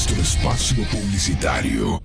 [0.00, 2.02] nuestro espacio publicitario.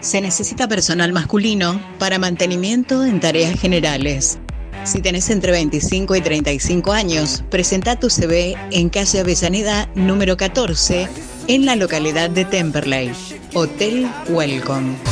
[0.00, 4.40] Se necesita personal masculino para mantenimiento en tareas generales.
[4.82, 11.08] Si tenés entre 25 y 35 años, presenta tu CV en calle Avellaneda número 14
[11.46, 13.12] en la localidad de Temperley.
[13.54, 15.11] Hotel Welcome.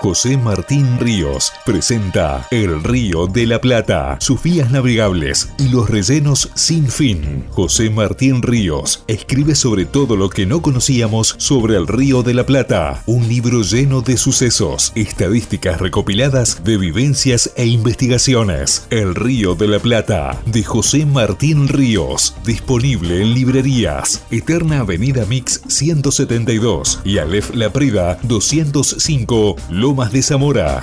[0.00, 6.52] José Martín Ríos presenta El Río de la Plata, sus vías navegables y los rellenos
[6.54, 7.44] sin fin.
[7.50, 12.46] José Martín Ríos escribe sobre todo lo que no conocíamos sobre el Río de la
[12.46, 18.86] Plata, un libro lleno de sucesos, estadísticas recopiladas de vivencias e investigaciones.
[18.90, 24.22] El Río de la Plata, de José Martín Ríos, disponible en librerías.
[24.30, 29.56] Eterna Avenida Mix 172 y Aleph La Prida 205,
[29.94, 30.82] más de Zamora.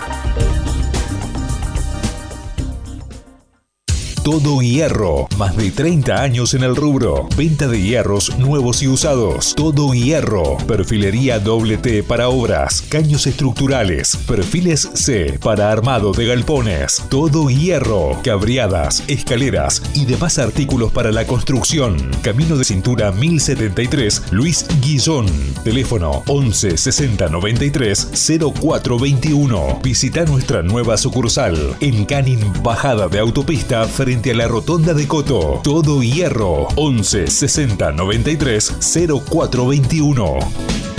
[4.26, 5.28] Todo Hierro.
[5.38, 7.30] Más de 30 años en el rubro.
[7.38, 9.54] Venta de hierros nuevos y usados.
[9.54, 10.58] Todo Hierro.
[10.66, 12.82] Perfilería doble T para obras.
[12.90, 14.18] Caños estructurales.
[14.28, 17.04] Perfiles C para armado de galpones.
[17.08, 18.20] Todo Hierro.
[18.24, 21.96] Cabriadas, escaleras y demás artículos para la construcción.
[22.24, 25.28] Camino de cintura 1073 Luis Guillón.
[25.64, 28.10] Teléfono 11 60 93
[28.40, 29.82] 0421.
[29.84, 35.60] Visita nuestra nueva sucursal en Canin Bajada de Autopista frente a la rotonda de Coto.
[35.64, 36.68] Todo hierro.
[36.76, 40.95] 11 60 93 0421.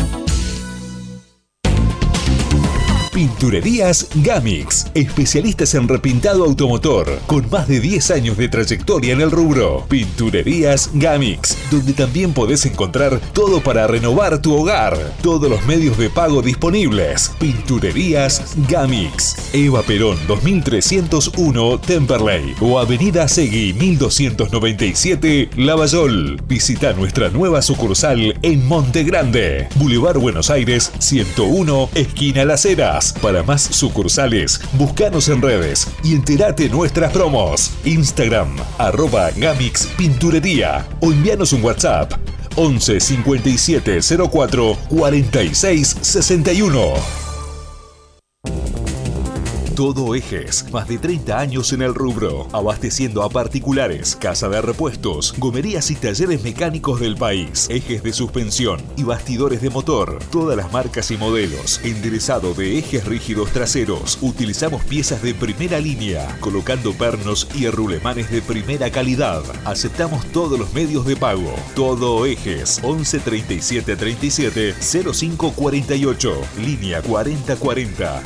[3.16, 9.30] Pinturerías Gamix, especialistas en repintado automotor, con más de 10 años de trayectoria en el
[9.30, 9.86] rubro.
[9.88, 15.14] Pinturerías Gamix, donde también podés encontrar todo para renovar tu hogar.
[15.22, 17.32] Todos los medios de pago disponibles.
[17.38, 19.54] Pinturerías Gamix.
[19.54, 26.38] Eva Perón 2301 Temperley o Avenida Segui 1297 Lavallol.
[26.46, 33.05] Visita nuestra nueva sucursal en Monte Grande, Boulevard Buenos Aires 101, esquina Las Heras.
[33.12, 37.72] Para más sucursales, búscanos en redes y entérate nuestras promos.
[37.84, 42.12] Instagram, arroba Gamix Pinturería o envíanos un WhatsApp
[42.56, 44.00] 11 57
[44.30, 47.25] 04 46 61.
[49.76, 55.34] Todo Ejes, más de 30 años en el rubro, abasteciendo a particulares, casa de repuestos,
[55.36, 60.72] gomerías y talleres mecánicos del país, ejes de suspensión y bastidores de motor, todas las
[60.72, 67.46] marcas y modelos, enderezado de ejes rígidos traseros, utilizamos piezas de primera línea, colocando pernos
[67.54, 69.42] y rulemanes de primera calidad.
[69.66, 71.54] Aceptamos todos los medios de pago.
[71.74, 78.22] Todo Ejes, 11 37 37 05 48, línea 4040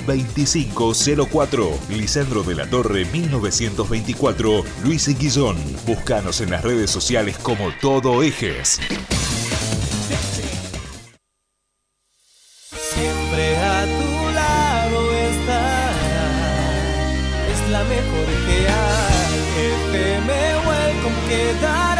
[1.40, 5.56] 2504 Lisandro de la Torre 1924, Luis Guillón.
[5.86, 8.78] Búscanos en las redes sociales como Todo Ejes.
[12.92, 15.92] Siempre a tu lado estará.
[17.50, 19.40] Es la mejor que hay.
[19.96, 20.32] FM
[20.66, 21.99] Welcome quedará.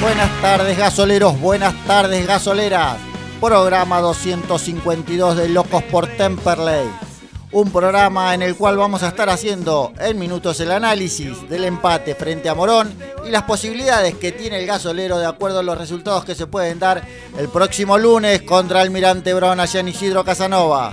[0.00, 2.98] Buenas tardes gasoleros, buenas tardes gasoleras.
[3.40, 7.05] Programa 252 de Locos por Temperley.
[7.52, 12.16] Un programa en el cual vamos a estar haciendo en minutos el análisis del empate
[12.16, 12.92] frente a Morón
[13.24, 16.80] y las posibilidades que tiene el gasolero de acuerdo a los resultados que se pueden
[16.80, 17.06] dar
[17.38, 20.92] el próximo lunes contra Almirante Brown allá en Isidro Casanova.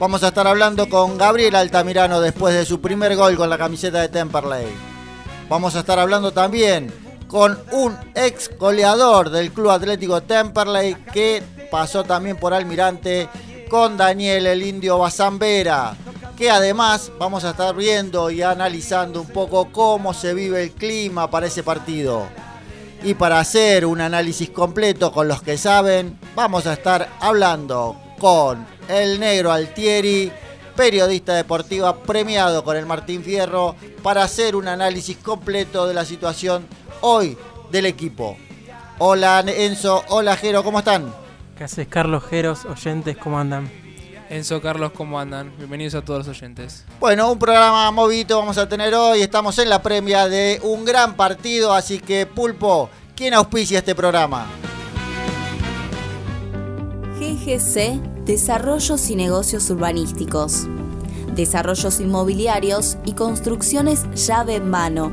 [0.00, 4.00] Vamos a estar hablando con Gabriel Altamirano después de su primer gol con la camiseta
[4.00, 4.66] de Temperley.
[5.48, 6.92] Vamos a estar hablando también
[7.28, 13.28] con un ex goleador del Club Atlético Temperley que pasó también por Almirante
[13.72, 15.96] con Daniel el Indio Bazambera,
[16.36, 21.30] que además vamos a estar viendo y analizando un poco cómo se vive el clima
[21.30, 22.28] para ese partido.
[23.02, 28.66] Y para hacer un análisis completo con los que saben, vamos a estar hablando con
[28.88, 30.30] el negro Altieri,
[30.76, 36.66] periodista deportiva premiado con el Martín Fierro, para hacer un análisis completo de la situación
[37.00, 37.38] hoy
[37.70, 38.36] del equipo.
[38.98, 41.21] Hola Enzo, hola Jero, ¿cómo están?
[41.62, 43.16] ¿Qué haces, Carlos Jeros, oyentes?
[43.16, 43.70] ¿Cómo andan?
[44.28, 45.52] Enzo, Carlos, ¿cómo andan?
[45.58, 46.84] Bienvenidos a todos los oyentes.
[46.98, 49.22] Bueno, un programa movido vamos a tener hoy.
[49.22, 54.48] Estamos en la premia de un gran partido, así que Pulpo, ¿quién auspicia este programa?
[57.20, 60.66] GGC, Desarrollos y Negocios Urbanísticos.
[61.32, 65.12] Desarrollos inmobiliarios y construcciones llave en mano.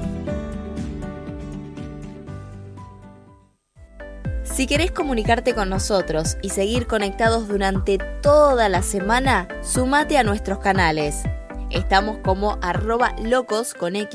[4.61, 10.59] Si querés comunicarte con nosotros y seguir conectados durante toda la semana, sumate a nuestros
[10.59, 11.23] canales.
[11.71, 14.07] Estamos como arroba locos con en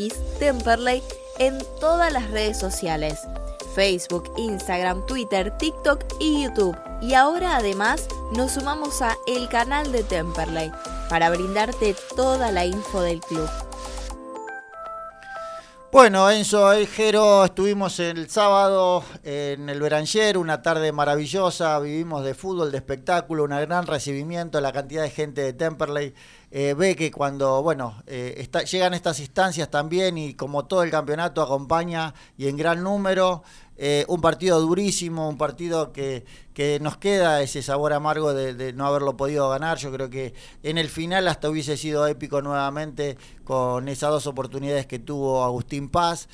[1.80, 3.18] todas las redes sociales.
[3.74, 6.78] Facebook, Instagram, Twitter, TikTok y YouTube.
[7.02, 8.06] Y ahora además
[8.36, 10.70] nos sumamos a el canal de Temperley
[11.10, 13.48] para brindarte toda la info del club.
[15.96, 22.70] Bueno, Enzo Jero, estuvimos el sábado en el Beranger, una tarde maravillosa, vivimos de fútbol,
[22.70, 26.12] de espectáculo, un gran recibimiento, la cantidad de gente de Temperley.
[26.50, 31.40] Eh, ve que cuando, bueno, eh, llegan estas instancias también y como todo el campeonato
[31.40, 33.42] acompaña y en gran número,
[33.78, 38.72] eh, un partido durísimo, un partido que, que nos queda ese sabor amargo de, de,
[38.72, 39.78] no haberlo podido ganar.
[39.78, 44.86] Yo creo que en el final hasta hubiese sido épico nuevamente con esas dos oportunidades
[44.86, 46.28] que tuvo Agustín Paz.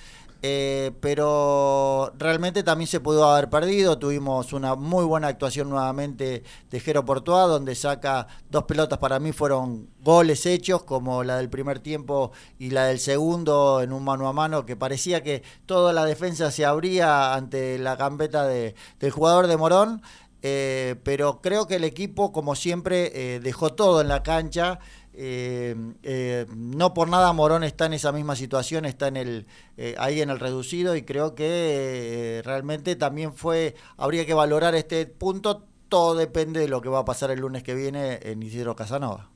[0.44, 3.98] Eh, pero realmente también se pudo haber perdido.
[3.98, 9.88] Tuvimos una muy buena actuación nuevamente de Jero donde saca dos pelotas para mí fueron
[10.00, 14.32] goles hechos, como la del primer tiempo y la del segundo en un mano a
[14.32, 19.46] mano, que parecía que toda la defensa se abría ante la gambeta de, del jugador
[19.46, 20.02] de Morón.
[20.44, 24.80] Eh, pero creo que el equipo, como siempre, eh, dejó todo en la cancha.
[25.24, 29.94] Eh, eh, no por nada Morón está en esa misma situación, está en el eh,
[29.96, 35.06] ahí en el reducido y creo que eh, realmente también fue, habría que valorar este
[35.06, 38.74] punto, todo depende de lo que va a pasar el lunes que viene en Isidro
[38.74, 39.30] Casanova.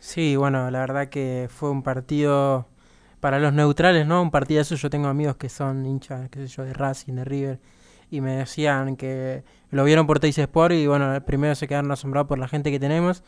[0.00, 2.66] Sí, bueno, la verdad que fue un partido
[3.20, 4.20] para los neutrales, ¿no?
[4.20, 7.60] Un partidazo, yo tengo amigos que son hinchas, qué sé yo, de Racing, de River,
[8.10, 12.26] y me decían que lo vieron por Teis Sport y bueno, primero se quedaron asombrados
[12.26, 13.22] por la gente que tenemos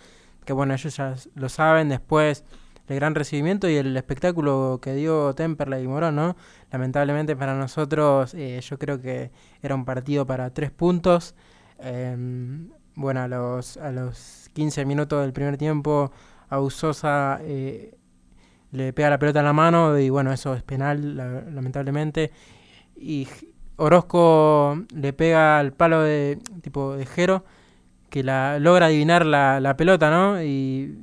[0.45, 2.45] que bueno, ellos ya lo saben, después
[2.89, 6.37] el gran recibimiento y el espectáculo que dio Temperley y Morón, ¿no?
[6.71, 9.31] Lamentablemente para nosotros eh, yo creo que
[9.63, 11.35] era un partido para tres puntos.
[11.79, 12.17] Eh,
[12.97, 16.13] bueno, a los, a los 15 minutos del primer tiempo,
[16.49, 17.97] Ausosa eh,
[18.71, 22.33] le pega la pelota en la mano y bueno, eso es penal, lamentablemente.
[22.97, 23.27] Y
[23.77, 27.45] Orozco le pega al palo de tipo de Jero,
[28.15, 30.41] que la logra adivinar la, la pelota, ¿no?
[30.41, 30.97] Y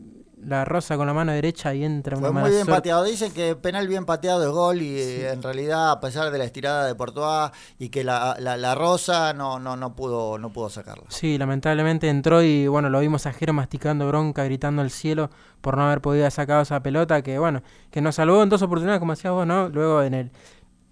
[0.45, 3.03] la rosa con la mano derecha y entra Fue muy bien pateado.
[3.03, 6.45] Dicen que penal bien pateado es gol y eh, en realidad, a pesar de la
[6.45, 11.03] estirada de Portoa y que la, la, rosa no, no, no, pudo, no pudo sacarla.
[11.09, 15.75] Sí, lamentablemente entró y bueno, lo vimos a Jero masticando bronca, gritando al cielo por
[15.75, 19.11] no haber podido sacar esa pelota que bueno, que nos salvó en dos oportunidades, como
[19.11, 19.67] decías vos, ¿no?
[19.67, 20.31] Luego en el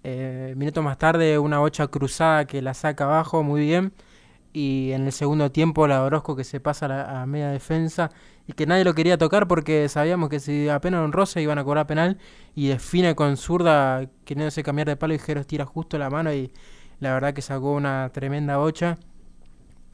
[0.04, 3.94] eh, minuto más tarde una bocha cruzada que la saca abajo muy bien
[4.52, 8.10] y en el segundo tiempo la Orozco que se pasa a, a media defensa
[8.46, 11.64] y que nadie lo quería tocar porque sabíamos que si apenas un roce iban a
[11.64, 12.18] cobrar penal
[12.54, 16.52] y define con zurda queriéndose cambiar de palo y Jeros tira justo la mano y
[17.00, 18.98] la verdad que sacó una tremenda bocha.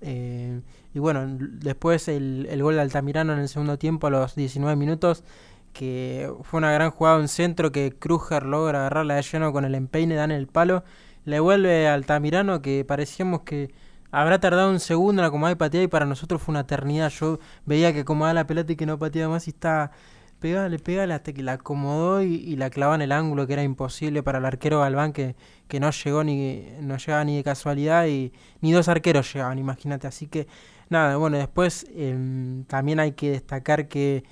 [0.01, 0.61] Eh,
[0.93, 4.77] y bueno, después el, el, gol de Altamirano en el segundo tiempo a los 19
[4.77, 5.25] minutos,
[5.73, 9.75] que fue una gran jugada en centro que Kruger logra agarrarla de lleno con el
[9.75, 10.85] empeine, dan el palo,
[11.25, 13.73] le vuelve Altamirano que parecíamos que
[14.11, 17.11] habrá tardado un segundo en acomodar y patear y para nosotros fue una eternidad.
[17.11, 19.93] Yo veía que acomodaba la pelota y que no pateaba más y estaba
[20.41, 24.23] pegale, pegale hasta que la acomodó y, la clavaba en el ángulo que era imposible
[24.23, 25.37] para el arquero Galván que,
[25.69, 30.07] que no llegó ni no llegaba ni de casualidad y ni dos arqueros llegaban, imagínate.
[30.07, 30.47] Así que
[30.89, 34.25] nada, bueno, después em, también hay que destacar que,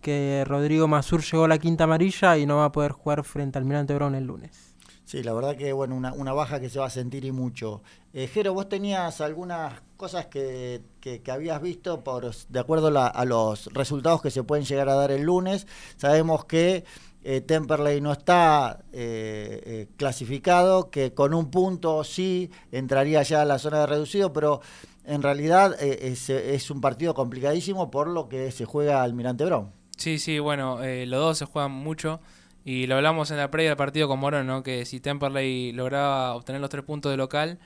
[0.00, 3.58] que Rodrigo Mazur llegó a la quinta amarilla y no va a poder jugar frente
[3.58, 4.67] al Mirante Brown el lunes.
[5.08, 7.80] Sí, la verdad que bueno, una, una baja que se va a sentir y mucho.
[8.12, 13.72] Eh, Jero, vos tenías algunas cosas que, que, habías visto por de acuerdo a los
[13.72, 15.66] resultados que se pueden llegar a dar el lunes.
[15.96, 16.84] Sabemos que
[17.24, 23.44] eh, Temperley no está eh, eh, clasificado, que con un punto sí entraría ya a
[23.46, 24.60] la zona de reducido, pero
[25.06, 29.72] en realidad es, es, un partido complicadísimo por lo que se juega Almirante Brown.
[29.96, 32.20] Sí, sí, bueno, los dos se juegan mucho.
[32.68, 34.62] Y lo hablamos en la previa del partido con Morón, ¿no?
[34.62, 37.58] que si Temperley lograba obtener los tres puntos de local,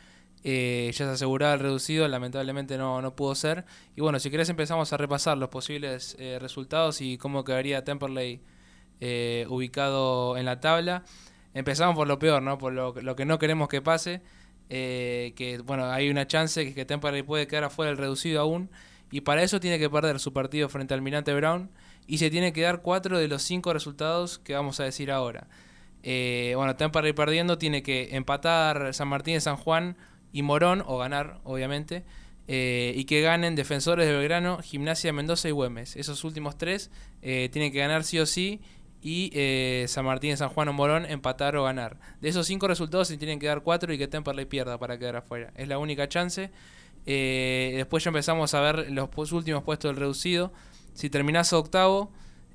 [0.44, 3.64] eh, ya se aseguraba el reducido, lamentablemente no, no pudo ser.
[3.97, 8.42] Y bueno, si querés empezamos a repasar los posibles eh, resultados y cómo quedaría Temperley
[9.00, 11.02] eh, ubicado en la tabla.
[11.52, 12.56] Empezamos por lo peor, ¿no?
[12.59, 14.23] por lo, que no queremos que pase,
[14.68, 18.71] que bueno, hay una chance que, que Temperley puede quedar afuera del reducido aún,
[19.11, 21.73] y para eso tiene que perder su partido frente al Almirante Brown
[22.06, 25.49] y se tiene que dar cuatro de los cinco resultados que vamos a decir ahora.
[26.02, 29.97] Eh, bueno, para ir perdiendo, tiene que empatar San Martín San Juan
[30.32, 32.04] y Morón, o ganar, obviamente,
[32.49, 35.97] eh, y que ganen Defensores de Belgrano, Gimnasia Mendoza y Güemes.
[35.97, 36.90] Esos últimos tres
[37.21, 38.61] eh, tienen que ganar sí o sí,
[39.00, 41.99] y eh, San Martín San Juan o Morón empatar o ganar.
[42.21, 45.16] De esos cinco resultados se tienen que dar cuatro y que Temperley pierda para quedar
[45.16, 45.52] afuera.
[45.56, 46.50] Es la única chance.
[47.04, 50.52] después ya empezamos a ver los últimos puestos del reducido.
[50.94, 52.11] Si terminás octavo,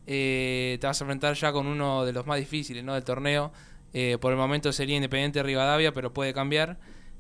[0.09, 2.93] eh, te vas a enfrentar ya con uno de los más difíciles ¿no?
[2.93, 3.51] del torneo.
[3.93, 6.77] Eh, por el momento sería Independiente Rivadavia, pero puede cambiar.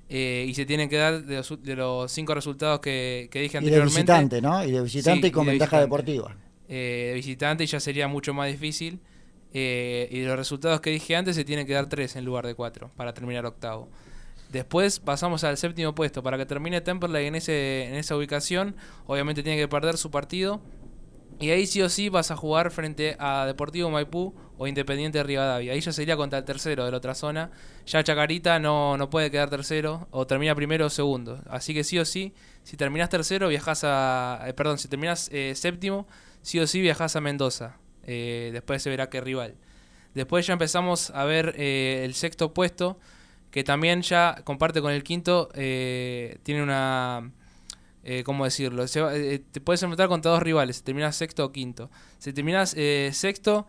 [0.09, 3.69] Eh, y se tienen que dar de los, cinco resultados que, dije anteriormente.
[3.69, 4.63] Y de visitante, ¿no?
[4.63, 6.35] Y de visitante y con ventaja deportiva.
[6.67, 9.01] de visitante ya sería mucho más difícil.
[9.53, 12.55] y de los resultados que dije antes se tienen que dar tres en lugar de
[12.55, 13.89] cuatro para terminar octavo.
[14.49, 16.23] Después pasamos al séptimo puesto.
[16.23, 20.61] Para que termine Temperley en, ese, en esa ubicación, obviamente tiene que perder su partido
[21.39, 25.23] y ahí sí o sí vas a jugar frente a Deportivo Maipú o Independiente de
[25.23, 25.73] Rivadavia.
[25.73, 27.51] Ahí ya sería contra el tercero de la otra zona.
[27.85, 31.39] Ya Chacarita no, no puede quedar tercero o termina primero o segundo.
[31.47, 34.43] Así que sí o sí, si terminas tercero, viajas a.
[34.47, 36.07] Eh, perdón, si terminas eh, séptimo,
[36.41, 37.77] sí o sí viajas a Mendoza.
[38.03, 39.55] Eh, después se verá qué rival.
[40.15, 42.97] Después ya empezamos a ver el sexto puesto,
[43.51, 45.49] que también ya comparte con el quinto.
[45.53, 47.31] tiene una
[48.09, 48.85] eh, ¿cómo decirlo?
[48.85, 51.91] Eh, eh, te puedes enfrentar contra dos rivales, terminas sexto o quinto.
[52.19, 53.67] Si terminas eh, sexto,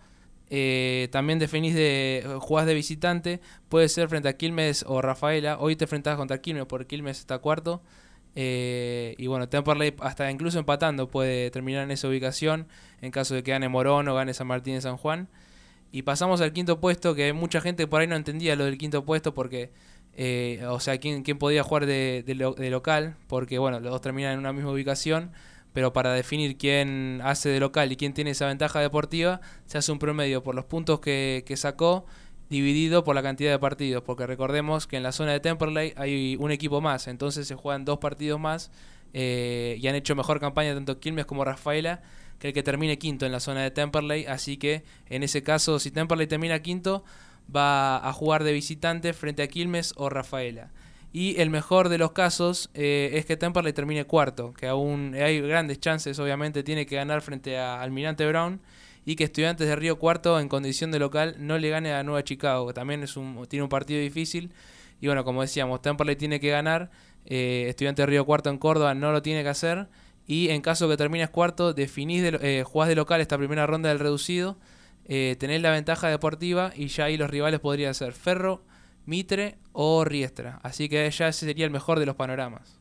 [1.11, 5.59] también definís de jugás de visitante, puede ser frente a Quilmes o Rafaela.
[5.59, 7.83] Hoy te enfrentás contra Quilmes porque Quilmes está cuarto.
[8.37, 12.69] y bueno, Temperley hasta incluso empatando puede terminar en esa ubicación
[13.03, 15.29] en caso de que gane Morón o gane San Martín de San Juan.
[15.91, 19.05] Y pasamos al quinto puesto, que mucha gente por ahí no entendía lo del quinto
[19.05, 19.73] puesto porque
[20.21, 24.33] eh, o sea, ¿quién, quién podía jugar de, de, local, porque bueno, los dos terminan
[24.33, 25.31] en una misma ubicación,
[25.73, 29.93] pero para definir quién hace de local y quién tiene esa ventaja deportiva, se hace
[29.93, 32.05] un promedio por los puntos que, que sacó
[32.51, 36.37] dividido por la cantidad de partidos, porque recordemos que en la zona de Temperley hay
[36.41, 38.73] un equipo más, entonces se juegan dos partidos más
[39.15, 42.03] eh, y han hecho mejor campaña tanto Quilmes como Rafaela
[42.41, 45.79] que el que termine quinto en la zona de Temperley, así que en ese caso
[45.79, 47.05] si Temperley termina quinto,
[47.55, 50.71] va a jugar de visitante frente a Quilmes o Rafaela.
[51.13, 55.41] Y el mejor de los casos eh, es que Temperley termine cuarto, que aún hay
[55.41, 58.61] grandes chances, obviamente, tiene que ganar frente a Almirante Brown
[59.07, 62.23] y que Estudiantes de Río Cuarto en condición de local no le gane a Nueva
[62.25, 64.53] Chicago, que también es un, tiene un partido difícil.
[65.01, 66.91] Y bueno, como decíamos, Temperley tiene que ganar,
[67.25, 69.89] eh, Estudiantes de Río Cuarto en Córdoba no lo tiene que hacer.
[70.27, 73.89] Y en caso que termines cuarto, definís de, eh, jugás de local esta primera ronda
[73.89, 74.59] del reducido,
[75.09, 78.63] eh, tenés la ventaja deportiva y ya ahí los rivales podrían ser Ferro,
[79.07, 80.61] Mitre o Riestra.
[80.63, 82.79] Así que ya ese sería el mejor de los panoramas.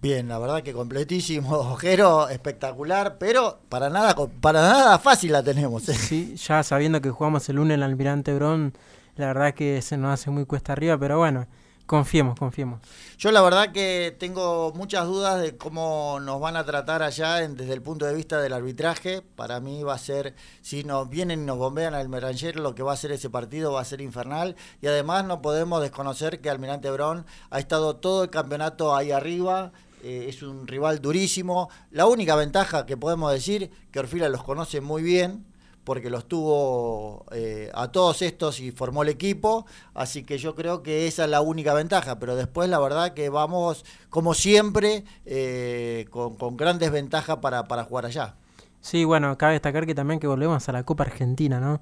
[0.00, 5.88] Bien, la verdad que completísimo, Ojero, espectacular, pero para nada, para nada fácil la tenemos.
[5.88, 5.94] ¿eh?
[5.94, 8.72] Sí, ya sabiendo que jugamos el lunes en el Almirante Brón,
[9.16, 11.46] la verdad que se nos hace muy cuesta arriba, pero bueno,
[11.88, 12.80] confiemos, confiemos.
[13.16, 17.72] Yo la verdad que tengo muchas dudas de cómo nos van a tratar allá desde
[17.72, 19.22] el punto de vista del arbitraje.
[19.22, 22.82] Para mí va a ser, si nos vienen y nos bombean al Meranger, lo que
[22.82, 24.54] va a ser ese partido va a ser infernal.
[24.82, 29.72] Y además no podemos desconocer que Almirante Brón ha estado todo el campeonato ahí arriba,
[30.02, 31.70] eh, es un rival durísimo.
[31.90, 35.47] La única ventaja que podemos decir que Orfila los conoce muy bien
[35.88, 39.64] porque los tuvo eh, a todos estos y formó el equipo,
[39.94, 43.30] así que yo creo que esa es la única ventaja, pero después la verdad que
[43.30, 48.34] vamos, como siempre, eh, con, grandes ventajas para, para jugar allá.
[48.82, 51.80] Sí, bueno, cabe destacar que también que volvemos a la Copa Argentina, ¿no?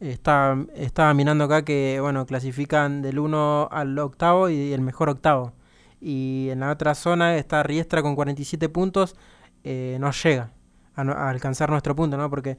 [0.00, 5.54] Estaba, estaba mirando acá que, bueno, clasifican del 1 al octavo y el mejor octavo
[5.98, 9.16] y en la otra zona está Riestra con 47 puntos,
[9.64, 10.50] eh, no llega
[10.94, 12.28] a, alcanzar nuestro punto, ¿no?
[12.30, 12.58] Porque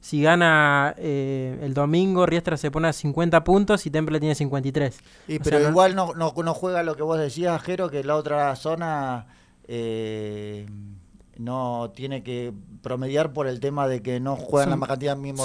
[0.00, 4.98] si gana eh, el domingo, Riestra se pone a 50 puntos y Temple tiene 53.
[5.28, 8.54] Y, pero igual no, no, no, juega lo que vos decías, Jero, que la otra
[8.56, 9.26] zona...
[9.70, 10.66] Eh,
[11.38, 12.52] no tiene que
[12.82, 15.42] promediar por el tema de que no juegan la más cantidad mismo.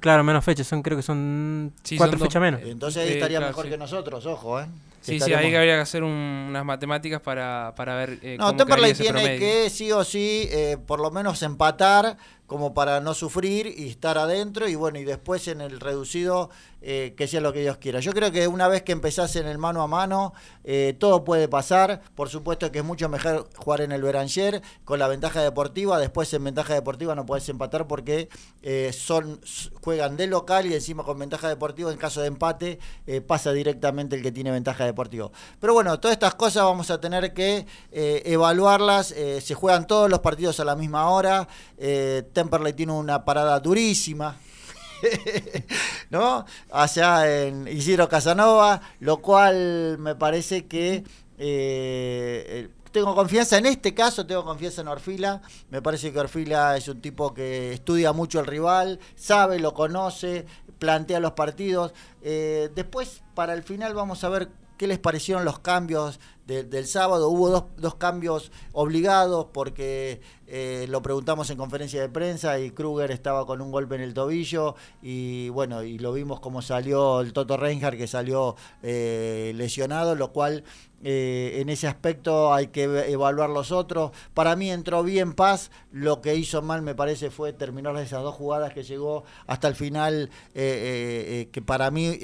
[0.00, 2.62] claro, menos fechas, son creo que son cuatro fechas menos.
[2.64, 4.66] Entonces ahí estaría mejor que nosotros, ojo, ¿eh?
[5.04, 8.18] Sí, sí, ahí habría que hacer unas matemáticas para, para ver.
[8.22, 13.00] Eh, no, Temperley tiene que sí o sí, eh, por lo menos empatar como para
[13.00, 16.50] no sufrir y estar adentro y bueno, y después en el reducido
[16.82, 18.00] eh, que sea lo que Dios quiera.
[18.00, 21.48] Yo creo que una vez que empezás en el mano a mano, eh, todo puede
[21.48, 22.02] pasar.
[22.14, 25.98] Por supuesto que es mucho mejor jugar en el Beranger con la ventaja deportiva.
[25.98, 28.28] Después en ventaja deportiva no puedes empatar porque
[28.92, 29.40] son
[29.80, 32.78] juegan de local y encima con ventaja deportiva en caso de empate
[33.26, 34.93] pasa directamente el que tiene ventaja deportiva.
[35.60, 39.08] Pero bueno, todas estas cosas vamos a tener que evaluarlas.
[39.08, 41.46] se juegan todos los partidos a la misma hora.
[41.76, 44.36] Temperley tiene una parada durísima.
[46.10, 46.44] ¿no?
[46.70, 51.04] Allá en Isidro Casanova, lo cual me parece que
[51.38, 55.42] eh, tengo confianza en este caso, tengo confianza en Orfila.
[55.70, 60.46] Me parece que Orfila es un tipo que estudia mucho el rival, sabe, lo conoce,
[60.78, 61.92] plantea los partidos.
[62.22, 67.30] Eh, después, para el final, vamos a ver qué les parecieron los cambios del sábado.
[67.30, 73.10] Hubo dos, dos cambios obligados porque eh, lo preguntamos en conferencia de prensa y Kruger
[73.10, 77.32] estaba con un golpe en el tobillo y bueno, y lo vimos como salió el
[77.32, 80.64] Toto Reinhardt que salió eh, lesionado, lo cual
[81.04, 84.10] eh, en ese aspecto hay que evaluar los otros.
[84.34, 88.34] Para mí entró bien Paz, lo que hizo mal me parece fue terminar esas dos
[88.34, 92.18] jugadas que llegó hasta el final, que para mí,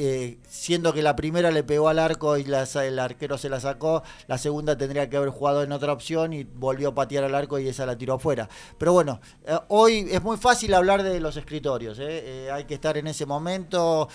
[0.48, 4.38] siendo que la primera le pegó al arco y el arquero se la sacó, la
[4.38, 7.68] segunda tendría que haber jugado en otra opción y volvió a patear al arco y
[7.68, 8.48] esa la tiró afuera.
[8.78, 12.06] Pero bueno, eh, hoy es muy fácil hablar de los escritorios, ¿eh?
[12.46, 14.08] Eh, hay que estar en ese momento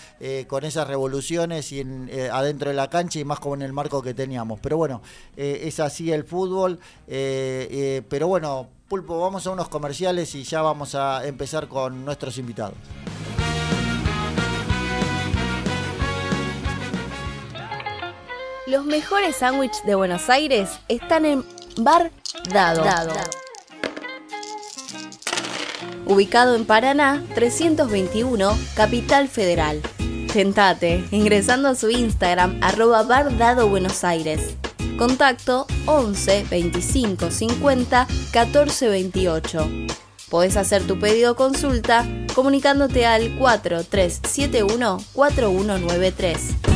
[0.48, 1.80] con esas revoluciones y
[2.32, 4.55] adentro de la cancha y más como en el marco que teníamos.
[4.60, 5.02] Pero bueno,
[5.36, 11.26] es así el fútbol, pero bueno, Pulpo, vamos a unos comerciales y ya vamos a
[11.26, 12.74] empezar con nuestros invitados.
[18.68, 21.44] Los mejores sándwiches de Buenos Aires están en
[21.78, 22.10] Bar
[22.52, 22.84] Dado.
[26.04, 29.82] Ubicado en Paraná 321, Capital Federal.
[30.32, 34.56] Tentate ingresando a su Instagram arroba Bar Dado Buenos Aires.
[34.98, 39.70] Contacto 11 25 50 14 28.
[40.30, 46.75] Podés hacer tu pedido o consulta comunicándote al 4371 4193.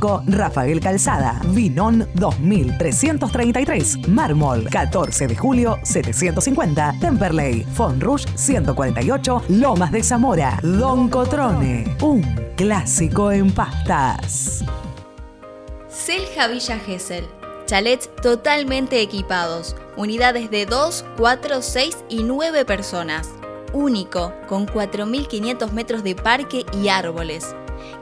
[0.25, 7.65] Rafael Calzada, Vinón 2333, Mármol 14 de julio 750, Temperley,
[7.99, 12.21] Rouge 148, Lomas de Zamora, Don Cotrone, un
[12.55, 14.63] clásico en pastas.
[15.87, 17.25] Selja Villa Gesell.
[17.65, 23.29] Chalets totalmente equipados, unidades de 2, 4, 6 y 9 personas.
[23.71, 27.55] Único, con 4.500 metros de parque y árboles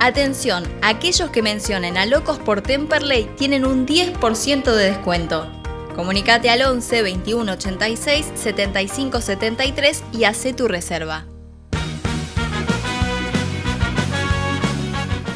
[0.00, 5.50] Atención, aquellos que mencionen a Locos por Temperley tienen un 10% de descuento.
[5.96, 11.26] Comunicate al 11 21 86 75 73 y hace tu reserva.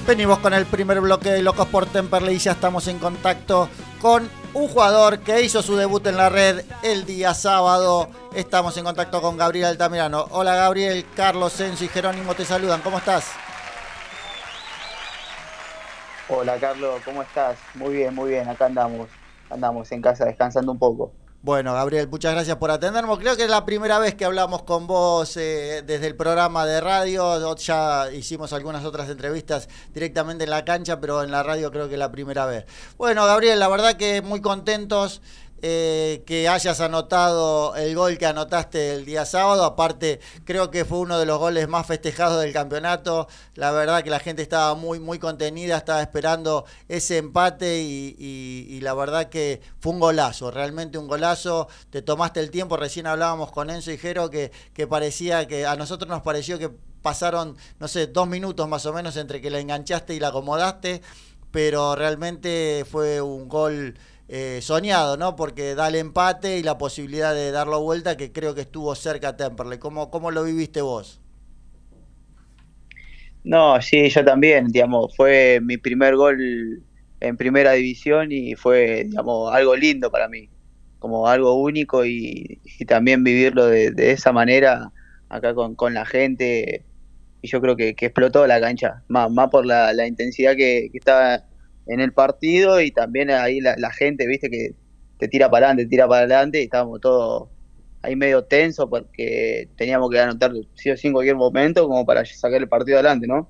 [0.06, 3.68] Venimos con el primer bloque de Locos por Temperley y ya estamos en contacto
[4.00, 8.08] con un jugador que hizo su debut en la red el día sábado.
[8.32, 10.28] Estamos en contacto con Gabriel Altamirano.
[10.30, 12.80] Hola Gabriel, Carlos Senso y Jerónimo te saludan.
[12.80, 13.24] ¿Cómo estás?
[16.34, 17.58] Hola Carlos, ¿cómo estás?
[17.74, 19.06] Muy bien, muy bien, acá andamos,
[19.50, 21.12] andamos en casa descansando un poco.
[21.42, 23.18] Bueno, Gabriel, muchas gracias por atendernos.
[23.18, 26.80] Creo que es la primera vez que hablamos con vos eh, desde el programa de
[26.80, 27.54] radio.
[27.56, 31.96] Ya hicimos algunas otras entrevistas directamente en la cancha, pero en la radio creo que
[31.96, 32.64] es la primera vez.
[32.96, 35.20] Bueno, Gabriel, la verdad que muy contentos
[35.64, 39.64] eh, que hayas anotado el gol que anotaste el día sábado.
[39.64, 43.28] Aparte, creo que fue uno de los goles más festejados del campeonato.
[43.54, 48.94] La verdad que la gente estaba muy, muy contenida, estaba esperando ese empate y, la
[48.94, 51.68] verdad que fue un golazo, realmente un golazo.
[51.90, 55.76] Te tomaste el tiempo, recién hablábamos con Enzo y Jero que, que parecía que a
[55.76, 56.72] nosotros nos pareció que
[57.02, 61.02] pasaron, no sé, dos minutos más o menos entre que la enganchaste y la acomodaste,
[61.52, 63.94] pero realmente fue un gol
[64.34, 65.36] eh, soñado, ¿no?
[65.36, 69.28] Porque da el empate y la posibilidad de darlo vuelta, que creo que estuvo cerca
[69.28, 69.78] a Temperley.
[69.78, 71.20] ¿Cómo, ¿Cómo lo viviste vos?
[73.44, 76.82] No, sí, yo también, digamos, fue mi primer gol
[77.20, 80.48] en primera división y fue, digamos, algo lindo para mí,
[80.98, 84.92] como algo único y, también vivirlo de, esa manera
[85.28, 86.86] acá con, con, la gente
[87.42, 91.44] y yo creo que, explotó la cancha, más, más por la, intensidad que, que estaba
[91.86, 94.74] en el partido y también ahí la, gente, viste, que
[95.18, 97.48] te tira para adelante, tira para adelante y estábamos todos
[98.02, 102.24] ahí medio tenso porque teníamos que anotar sí o sí en cualquier momento como para
[102.24, 103.48] sacar el partido adelante, ¿no?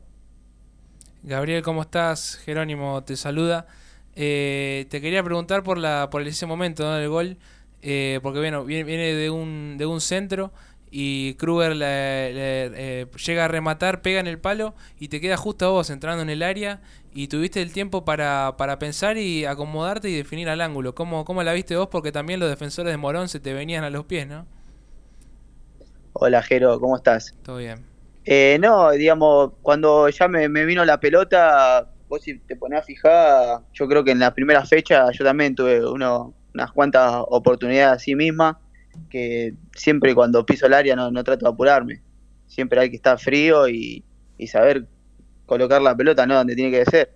[1.22, 2.36] Gabriel, ¿cómo estás?
[2.44, 3.66] Jerónimo te saluda.
[4.14, 6.94] Eh, te quería preguntar por la por ese momento ¿no?
[6.94, 7.38] del gol,
[7.80, 10.52] eh, porque bueno, viene, viene de un, de un centro
[10.90, 15.70] y Kruger eh, llega a rematar, pega en el palo y te queda justo a
[15.70, 16.82] vos entrando en el área
[17.14, 20.94] y tuviste el tiempo para, para pensar y acomodarte y definir al ángulo.
[20.94, 21.88] ¿Cómo, ¿Cómo la viste vos?
[21.88, 24.46] Porque también los defensores de Morón se te venían a los pies, ¿no?
[26.14, 27.35] Hola Jero, ¿cómo estás?
[27.42, 27.85] Todo bien.
[28.25, 33.61] Eh, no, digamos, cuando ya me, vino la pelota, vos si te ponés a fijar,
[33.72, 38.14] yo creo que en la primera fecha yo también tuve uno, unas cuantas oportunidades así
[38.14, 38.61] misma
[39.11, 42.03] que siempre cuando piso el área no, no trato de apurarme.
[42.46, 44.05] Siempre hay que estar frío y,
[44.46, 44.87] saber
[45.52, 47.10] colocar la pelota no donde tiene que ser.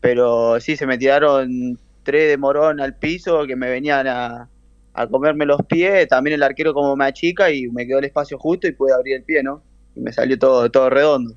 [0.00, 4.48] Pero sí se me tiraron tres de morón al piso que me venían a,
[4.94, 8.38] a comerme los pies, también el arquero como me achica y me quedó el espacio
[8.38, 9.62] justo y pude abrir el pie, ¿no?
[9.94, 11.34] Y me salió todo, todo redondo.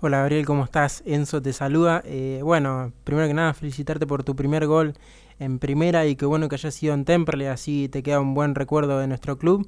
[0.00, 1.02] Hola Gabriel, ¿cómo estás?
[1.06, 2.02] Enzo te saluda.
[2.04, 4.92] Eh, bueno, primero que nada felicitarte por tu primer gol
[5.38, 8.54] en primera y qué bueno que hayas sido en Temperley, así te queda un buen
[8.54, 9.66] recuerdo de nuestro club.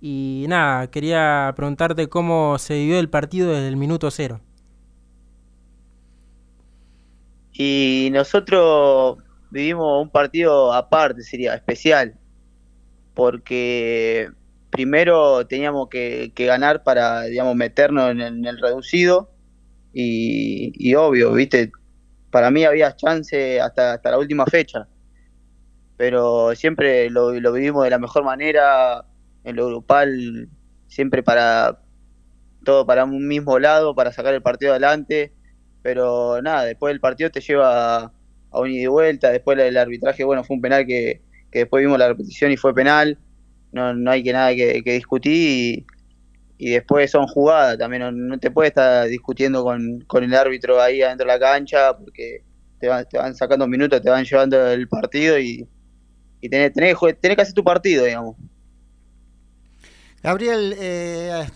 [0.00, 4.40] Y nada, quería preguntarte cómo se vivió el partido desde el minuto cero.
[7.52, 9.18] Y nosotros
[9.50, 12.14] vivimos un partido aparte, sería especial,
[13.14, 14.30] porque
[14.70, 19.30] primero teníamos que, ganar para, digamos, meternos en el, reducido.
[19.92, 21.70] Y, obvio, viste,
[22.30, 24.88] para mí había chance hasta, hasta la última fecha,
[25.98, 29.04] pero siempre lo, lo vivimos de la mejor manera,
[29.44, 30.48] en lo grupal,
[30.88, 31.78] siempre para
[32.64, 35.32] todo para un mismo lado, para sacar el partido adelante,
[35.82, 39.30] pero nada, después del partido te lleva a un ida y vuelta.
[39.30, 43.18] Después el arbitraje, bueno, fue un penal que, después vimos la repetición y fue penal.
[43.72, 45.84] No, no hay que nada que, discutir.
[46.58, 48.28] Y, después son jugadas también.
[48.28, 52.44] No, te puedes estar discutiendo con, el árbitro ahí adentro de la cancha porque
[52.78, 55.66] te van, te van sacando minutos, te van llevando el partido y,
[56.40, 58.36] y tenés, tenés, tenés que hacer tu partido, digamos.
[60.22, 61.48] Gabriel, eh,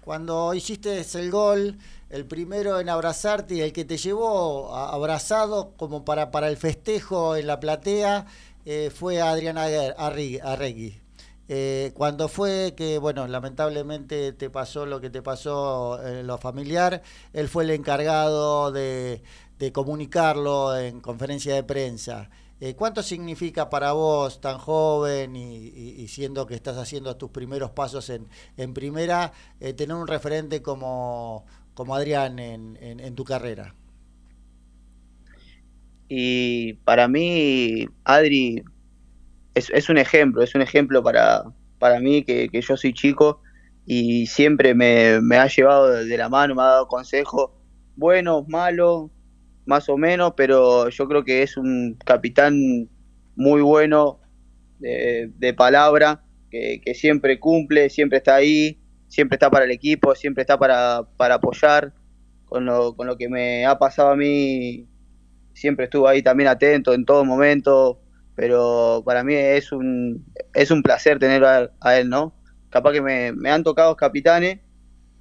[0.00, 1.76] cuando hiciste el gol,
[2.12, 7.36] el primero en abrazarte y el que te llevó abrazado como para, para el festejo
[7.36, 8.26] en la platea
[8.66, 11.00] eh, fue Adrián Arregui.
[11.48, 17.02] Eh, cuando fue que, bueno, lamentablemente te pasó lo que te pasó en lo familiar,
[17.32, 19.22] él fue el encargado de,
[19.72, 22.28] comunicarlo en conferencia de prensa.
[22.60, 28.10] Eh, ¿Cuánto significa para vos, tan joven y, siendo que estás haciendo tus primeros pasos
[28.10, 33.74] en, en primera, tener un referente como, como Adrián en, en, tu carrera?
[36.08, 38.62] Y para mí, Adri
[39.54, 41.44] es, un ejemplo, es un ejemplo para,
[41.78, 43.40] para mí que, yo soy chico
[43.86, 47.50] y siempre me, ha llevado de la mano, me ha dado consejos
[47.96, 49.10] buenos, malos,
[49.66, 52.88] más o menos, pero yo creo que es un capitán
[53.36, 54.20] muy bueno
[54.78, 58.81] de, palabra, que, que, siempre cumple, siempre está ahí,
[59.12, 61.92] siempre está para el equipo, siempre está para, para apoyar.
[62.46, 64.86] Con lo, con lo que me ha pasado a mí,
[65.54, 68.02] siempre estuvo ahí también atento en todo momento,
[68.34, 72.34] pero para mí es un, es un placer tenerlo a, él, ¿no?
[72.68, 74.60] Capaz que me, me han tocado capitanes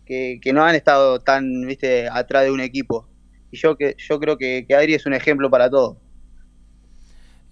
[0.05, 3.09] que, que, no han estado tan, viste, atrás de un equipo.
[3.49, 6.01] Y yo que yo creo que, que Adri es un ejemplo para todo.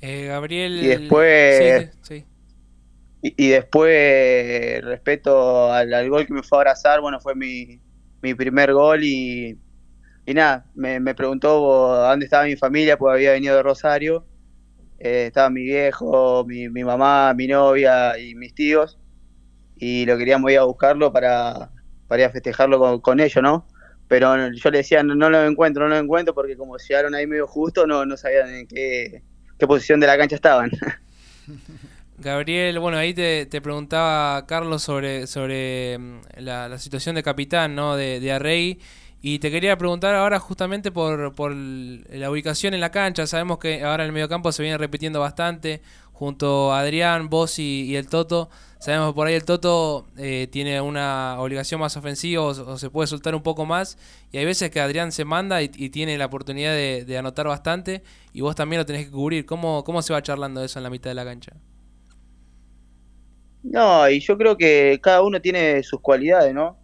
[0.02, 0.84] Eh, Gabriel.
[0.84, 1.90] Y después.
[2.02, 2.26] sí.
[3.22, 7.82] Y, después, respecto al, gol que me fue a abrazar, bueno, fue mi,
[8.22, 9.58] mi primer gol y,
[10.28, 11.60] nada, me, me, preguntó
[11.98, 14.26] dónde estaba mi familia, pues había venido de Rosario.
[15.00, 18.98] Eh, estaba mi viejo, mi, mi, mamá, mi novia y mis tíos.
[19.76, 21.72] Y lo queríamos ir a buscarlo para,
[22.08, 23.68] para ir a festejarlo con, con ellos, ¿no?
[24.08, 27.28] Pero yo le decía, no, no, lo encuentro, no lo encuentro, porque como llegaron ahí
[27.28, 29.24] medio justo, no, no sabían en qué,
[29.58, 30.72] qué posición de la cancha estaban.
[32.22, 37.96] Gabriel, bueno, ahí te, preguntaba Carlos sobre, sobre mm, la, situación de capitán, ¿no?
[37.96, 38.80] De, de Arrey.
[39.22, 43.28] Y te quería preguntar ahora justamente por, por la ubicación en la cancha.
[43.28, 45.82] Sabemos que ahora en el mediocampo se viene repitiendo bastante
[46.14, 48.50] junto a Adrián, vos y, el Toto.
[48.80, 53.08] Sabemos que por ahí el Toto eh, tiene una obligación más ofensiva o, se puede
[53.08, 53.98] soltar un poco más.
[54.32, 58.04] Y hay veces que Adrián se manda y, tiene la oportunidad de, de, anotar bastante
[58.34, 59.46] y vos también lo tenés que cubrir.
[59.46, 61.54] ¿Cómo, ¿Cómo se va charlando eso en la mitad de la cancha?
[63.64, 66.78] No, y yo creo que cada uno tiene sus cualidades, ¿no?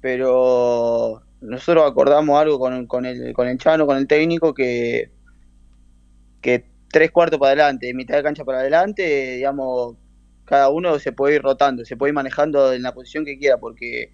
[0.00, 5.10] Pero nosotros acordamos algo con, con, el, con el Chano, con el técnico, que,
[6.40, 9.96] que tres cuartos para adelante, mitad de cancha para adelante, digamos,
[10.44, 13.58] cada uno se puede ir rotando, se puede ir manejando en la posición que quiera,
[13.58, 14.12] porque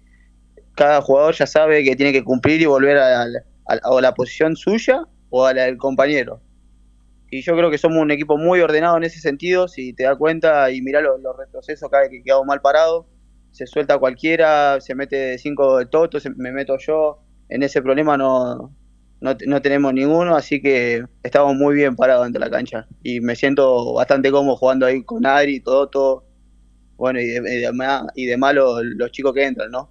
[0.75, 4.57] cada jugador ya sabe que tiene que cumplir y volver a la, a la posición
[4.57, 6.41] suya o a la del compañero
[7.35, 10.17] y yo creo que somos un equipo muy ordenado en ese sentido, si te das
[10.17, 13.07] cuenta y mirá los, retrocesos cada vez que quedamos mal parado,
[13.51, 17.19] se suelta cualquiera, se mete cinco de Toto, me meto yo,
[17.49, 18.73] en ese problema no,
[19.19, 23.93] no, tenemos ninguno, así que estamos muy bien parados de la cancha y me siento
[23.93, 26.23] bastante cómodo jugando ahí con Adri, Toto,
[26.95, 27.71] bueno, y de,
[28.15, 29.89] y de malo los chicos que entran, ¿no?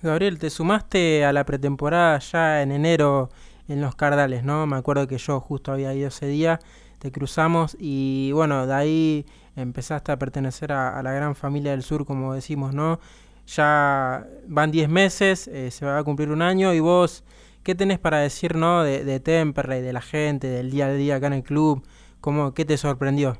[0.00, 3.30] Gabriel, te sumaste a la pretemporada ya en enero
[3.68, 4.66] en los Cardales, ¿no?
[4.66, 6.58] Me acuerdo que yo justo había ido ese día,
[6.98, 9.26] te cruzamos y bueno, de ahí
[9.56, 13.00] empezaste a pertenecer a, la gran familia del sur, como decimos, ¿no?
[13.46, 17.24] Ya van 10 meses, eh, se va a cumplir un año y vos,
[17.62, 21.16] ¿qué tenés para decir no de, de Temperley, de la gente, del día a día
[21.16, 21.82] acá en el club?
[22.20, 23.38] ¿Cómo, ¿Qué te sorprendió?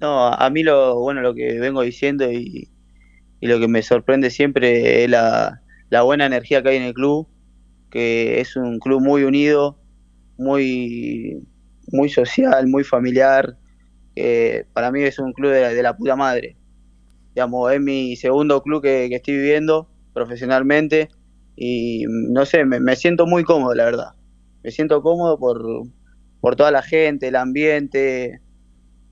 [0.00, 2.68] No, a mí lo bueno lo que vengo diciendo y,
[3.40, 5.60] lo que me sorprende siempre es la,
[6.02, 7.28] buena energía que hay en el club,
[7.94, 9.78] que es un club muy unido,
[10.36, 11.46] muy,
[11.92, 13.56] muy social, muy familiar.
[14.72, 16.56] Para mí es un club de de la, puta madre.
[17.36, 21.08] Digamos, es mi segundo club que, que estoy viviendo profesionalmente
[21.54, 24.14] y no sé, me, me, siento muy cómodo, la verdad.
[24.64, 25.64] Me siento cómodo por,
[26.40, 28.40] por toda la gente, el ambiente,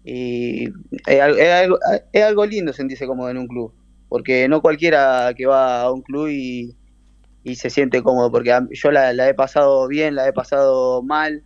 [0.05, 0.65] y
[1.07, 1.79] es algo,
[2.13, 3.73] es algo lindo sentirse cómodo en un club,
[4.09, 6.77] porque no cualquiera que va a un club y,
[7.45, 11.43] y se siente cómodo, porque yo la, la, he pasado bien, la he pasado mal,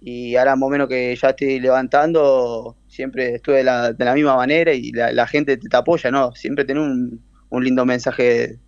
[0.00, 4.14] y ahora más o menos que ya estoy levantando, siempre estuve de la, de la
[4.14, 6.32] misma manera y la, gente te, apoya, ¿no?
[6.34, 8.58] Siempre tener un, un lindo mensaje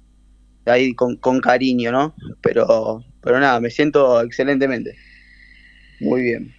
[0.66, 2.14] ahí con, con, cariño, ¿no?
[2.42, 4.94] Pero, pero nada, me siento excelentemente.
[6.00, 6.54] Muy bien.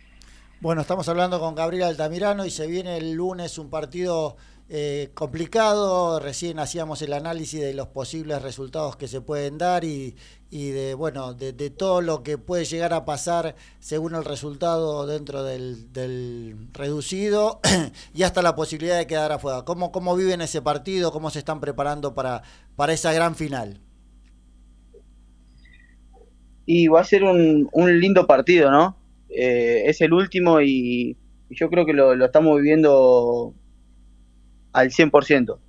[0.60, 4.38] Bueno, estamos hablando con Gabriel Altamirano y se viene el lunes un partido
[4.76, 6.20] eh, complicado.
[6.20, 10.16] Recién hacíamos el análisis de los posibles resultados que se pueden dar y,
[10.50, 15.44] y de bueno de, todo lo que puede llegar a pasar según el resultado dentro
[15.44, 17.62] del, del reducido
[18.16, 19.62] y hasta la posibilidad de quedar afuera.
[19.62, 21.12] ¿Cómo, ¿Cómo viven ese partido?
[21.12, 22.42] ¿Cómo se están preparando para,
[22.76, 23.80] para esa gran final?
[26.66, 28.98] Y va a ser un, un lindo partido, ¿no?
[29.30, 31.16] Eh, es el último y,
[31.48, 33.54] y yo creo que lo, lo, estamos viviendo
[34.74, 35.60] al 100%,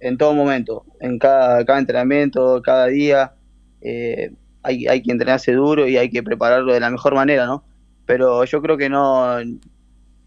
[0.00, 3.34] en todo momento, en cada, cada entrenamiento, cada día.
[3.80, 7.64] Eh, hay, hay que entrenarse duro y hay que prepararlo de la mejor manera, ¿no?
[8.06, 9.60] Pero yo creo que no, en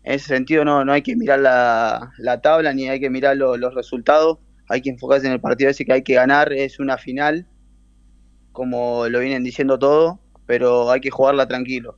[0.03, 3.57] ese sentido no, no hay que mirar la, la tabla ni hay que mirar lo,
[3.57, 6.97] los resultados, hay que enfocarse en el partido ese que hay que ganar, es una
[6.97, 7.45] final,
[8.51, 11.97] como lo vienen diciendo todo, pero hay que jugarla tranquilo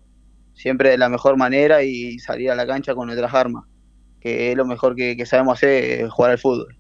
[0.53, 3.65] siempre de la mejor manera y salir a la cancha con nuestras armas,
[4.23, 6.77] que es lo mejor que, sabemos hacer, jugar al fútbol.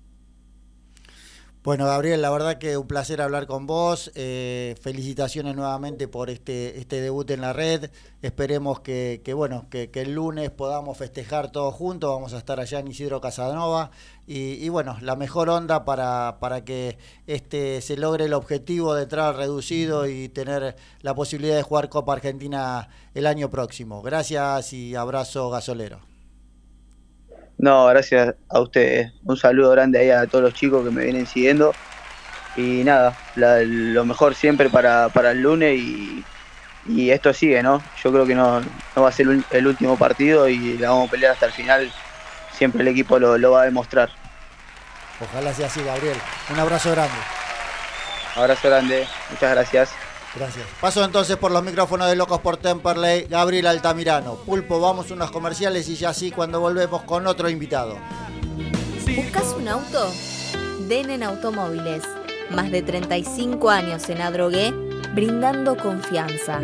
[1.63, 4.11] Bueno, Gabriel, la verdad que un placer hablar con vos.
[4.15, 7.89] Eh, felicitaciones nuevamente por este, este debut en la red.
[8.21, 12.09] Esperemos que, bueno, que, el lunes podamos festejar todos juntos.
[12.09, 13.91] Vamos a estar allá en Isidro Casanova.
[14.27, 19.03] Y, y, bueno, la mejor onda para, para que este se logre el objetivo de
[19.03, 24.01] entrar reducido y tener la posibilidad de jugar Copa Argentina el año próximo.
[24.01, 26.12] Gracias y abrazo gasolero.
[27.63, 29.13] No, gracias a ustedes.
[29.23, 31.73] Un saludo grande ahí a todos los chicos que me vienen siguiendo.
[32.57, 36.25] Y nada, la, lo mejor siempre para, para el lunes y,
[36.89, 37.81] y, esto sigue, ¿no?
[38.03, 41.07] Yo creo que no, no va a ser el, el, último partido y la vamos
[41.07, 41.89] a pelear hasta el final.
[42.51, 44.09] Siempre el equipo lo, lo va a demostrar.
[45.21, 46.17] Ojalá sea así, Gabriel.
[46.49, 47.15] Un abrazo grande.
[48.35, 49.07] Abrazo grande.
[49.31, 50.02] Muchas gracias.
[50.35, 50.65] Gracias.
[50.81, 54.35] Paso entonces por los micrófonos de Locos por Temperley, Gabriel Altamirano.
[54.35, 57.97] Pulpo, vamos unos comerciales y ya así cuando volvemos con otro invitado.
[59.15, 60.11] ¿Buscas un auto?
[60.87, 62.03] Denen Automóviles.
[62.49, 64.71] Más de 35 años en Adrogué,
[65.13, 66.59] brindando confianza.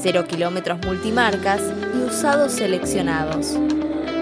[0.00, 1.60] Cero kilómetros multimarcas
[1.94, 3.56] y usados seleccionados.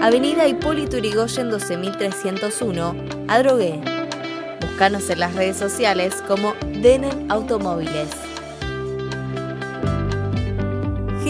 [0.01, 2.95] Avenida Hipólito Yrigoyen 12301,
[3.27, 3.79] Adrogué.
[4.61, 8.09] Búscanos en las redes sociales como Denen Automóviles.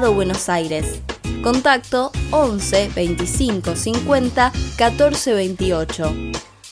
[0.09, 1.03] Buenos Aires.
[1.43, 6.15] Contacto 11 25 50 14 28.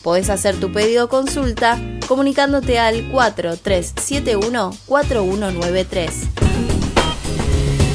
[0.03, 6.46] Podés hacer tu pedido o consulta comunicándote al 4371 4193.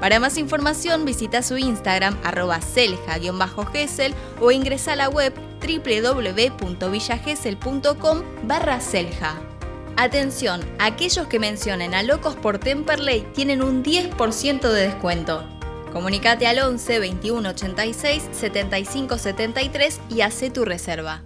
[0.00, 8.80] Para más información visita su Instagram arroba selja-gesel o ingresa a la web www.villagesel.com barra
[8.80, 9.40] selja.
[9.96, 15.42] Atención, aquellos que mencionen a Locos por Temperley tienen un 10% de descuento.
[15.94, 21.22] Comunicate al 11 21 86 75 73 y hace tu reserva.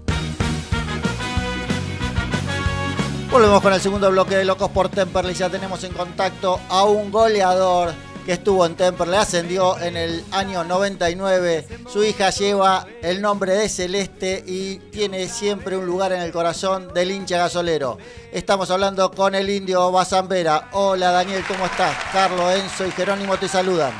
[3.32, 5.34] Volvemos con el segundo bloque de Locos por Temperley.
[5.34, 7.92] Ya tenemos en contacto a un goleador
[8.30, 11.66] que estuvo en Temperley, ascendió en el año 99.
[11.88, 16.94] Su hija lleva el nombre de Celeste y tiene siempre un lugar en el corazón
[16.94, 17.98] del hincha gasolero.
[18.30, 20.68] Estamos hablando con el indio Bazambera.
[20.74, 21.92] Hola Daniel, ¿cómo estás?
[22.12, 23.90] Carlos, Enzo y Jerónimo te saludan.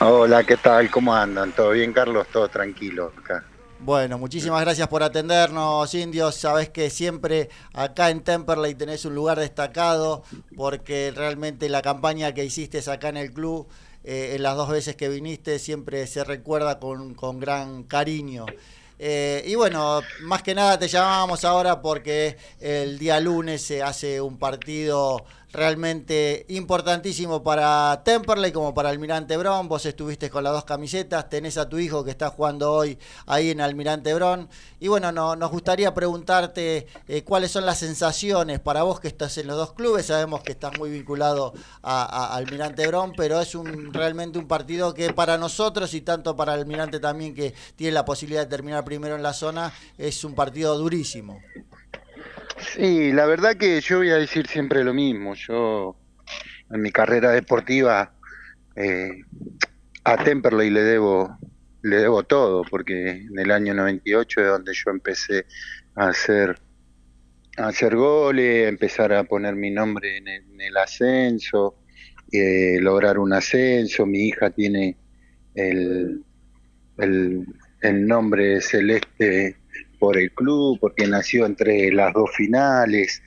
[0.00, 0.90] Hola, ¿qué tal?
[0.90, 1.52] ¿Cómo andan?
[1.52, 2.26] ¿Todo bien, Carlos?
[2.32, 3.44] Todo tranquilo acá.
[3.84, 6.36] Bueno, muchísimas gracias por atendernos, indios.
[6.36, 10.22] Sabes que siempre acá en Temperley tenés un lugar destacado
[10.56, 13.68] porque realmente la campaña que hiciste acá en el club,
[14.02, 18.46] eh, en las dos veces que viniste, siempre se recuerda con, con gran cariño.
[18.98, 24.18] Eh, y bueno, más que nada te llamábamos ahora porque el día lunes se hace
[24.18, 29.68] un partido realmente importantísimo para Temperley como para Almirante Brown.
[29.68, 33.50] Vos estuviste con las dos camisetas, tenés a tu hijo que está jugando hoy ahí
[33.50, 34.48] en Almirante Brown.
[34.80, 39.38] Y bueno, no, nos gustaría preguntarte eh, cuáles son las sensaciones para vos que estás
[39.38, 40.06] en los dos clubes.
[40.06, 45.12] Sabemos que estás muy vinculado a, Almirante Brown, pero es un realmente un partido que
[45.12, 49.22] para nosotros y tanto para Almirante también que tiene la posibilidad de terminar primero en
[49.22, 51.38] la zona, es un partido durísimo.
[52.58, 55.34] Sí, la verdad que yo voy a decir siempre lo mismo.
[55.34, 55.96] Yo
[56.70, 58.14] en mi carrera deportiva
[58.76, 59.22] eh,
[60.04, 61.38] a Temperley le debo
[61.82, 65.46] le debo todo porque en el año 98 es donde yo empecé
[65.94, 66.58] a hacer
[67.56, 70.26] a hacer goles, a empezar a poner mi nombre en
[70.60, 71.76] el, ascenso,
[72.32, 74.06] eh, lograr un ascenso.
[74.06, 74.96] Mi hija tiene
[75.54, 76.24] el,
[76.98, 77.46] el,
[77.80, 79.56] el nombre celeste
[80.04, 83.22] por el club, porque nació entre las dos finales.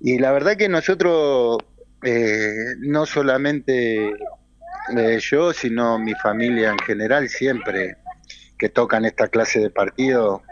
[0.00, 1.58] Y la verdad que nosotros,
[2.02, 4.08] eh, no solamente
[4.96, 7.96] eh, yo, sino mi familia en general, siempre
[8.58, 10.42] que tocan esta clase de partido,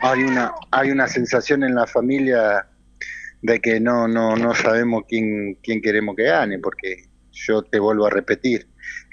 [0.00, 2.66] hay una, hay una sensación en la familia
[3.42, 8.06] de que no, no, no sabemos quién, quién queremos que gane, porque yo te vuelvo
[8.06, 8.66] a repetir,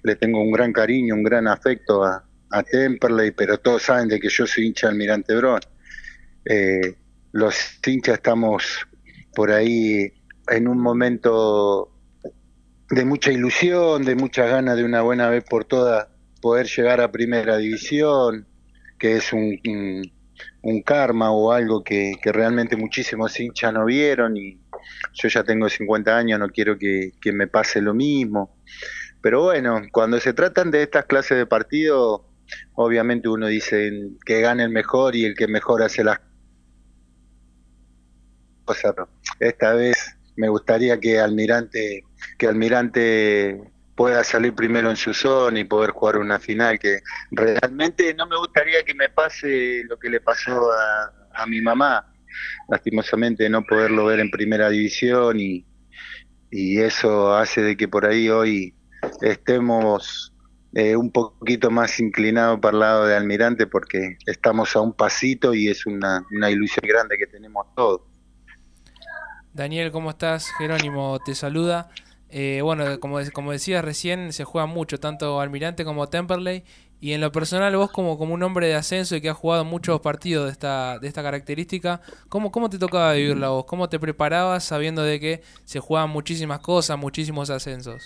[0.04, 4.20] le tengo un gran cariño, un gran afecto a, a Temperley, pero todos saben de
[4.20, 5.60] que yo soy hincha del Almirante Bron.
[6.46, 6.96] Eh,
[7.32, 8.88] los hinchas estamos
[9.34, 10.12] por ahí
[10.50, 11.92] en un momento
[12.90, 16.08] de mucha ilusión, de muchas ganas de una buena vez por todas
[16.42, 18.48] poder llegar a primera división,
[19.00, 19.60] que es un,
[20.64, 24.60] un, karma o algo que, que, realmente muchísimos hinchas no vieron y
[25.14, 28.58] yo ya tengo 50 años, no quiero que, que me pase lo mismo.
[29.22, 32.31] Pero bueno, cuando se tratan de estas clases de partido,
[32.74, 33.92] obviamente uno dice
[34.26, 36.20] que gane el mejor y el que mejor hace las
[38.66, 38.96] cosas.
[39.40, 42.04] Esta vez me gustaría que Almirante,
[42.38, 48.14] que Almirante pueda salir primero en su zona y poder jugar una final que realmente
[48.14, 52.12] no me gustaría que me pase lo que le pasó a, a mi mamá,
[52.70, 55.66] lastimosamente no poderlo ver en primera división y,
[56.50, 58.76] y eso hace de que por ahí hoy
[59.22, 60.31] estemos
[60.74, 65.54] eh, un poquito más inclinados para el lado de Almirante porque estamos a un pasito
[65.54, 68.02] y es una, una ilusión grande que tenemos todos.
[69.54, 70.50] Daniel, ¿cómo estás?
[70.58, 71.90] Jerónimo te saluda.
[72.30, 76.64] Eh, bueno, como, como decías recién, se juega mucho, tanto Almirante como Temperley.
[77.02, 79.66] Y en lo personal, vos como, como un hombre de ascenso y que has jugado
[79.66, 82.00] muchos partidos de esta, de esta característica,
[82.30, 83.66] ¿cómo, ¿cómo te tocaba vivirla vos?
[83.66, 88.06] ¿Cómo te preparabas sabiendo de que se juegan muchísimas cosas, muchísimos ascensos?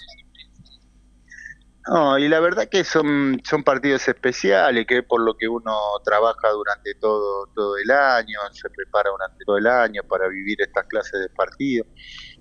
[1.87, 5.71] No, y la verdad que son, son partidos especiales, que es por lo que uno
[6.03, 10.85] trabaja durante todo, todo el año, se prepara durante todo el año para vivir estas
[10.87, 11.87] clases de partidos,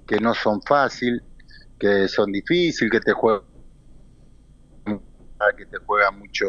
[0.06, 1.22] que no son fáciles,
[1.78, 3.42] que son difíciles, que te juegan
[5.58, 6.46] que te juega mucho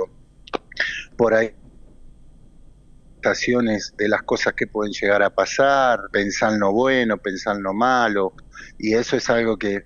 [1.18, 1.54] por ahí
[3.98, 7.74] de las cosas que pueden llegar a pasar, pensar en lo bueno, pensar en lo
[7.74, 8.36] malo,
[8.78, 9.84] y eso es algo que,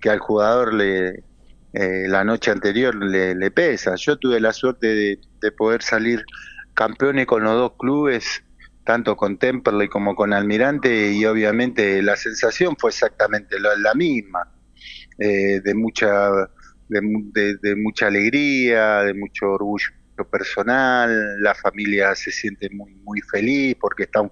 [0.00, 1.29] que al jugador le,
[1.72, 3.94] eh, la noche anterior le, pesa.
[3.96, 6.24] Yo tuve la suerte de, de, poder salir
[6.74, 8.42] campeones con los dos clubes,
[8.84, 14.52] tanto con Temperley como con Almirante, y obviamente la sensación fue exactamente la, misma,
[15.18, 16.50] eh, de mucha
[16.88, 19.86] de, mucha alegría, de mucho orgullo
[20.30, 24.30] personal, la familia se siente muy muy feliz porque está un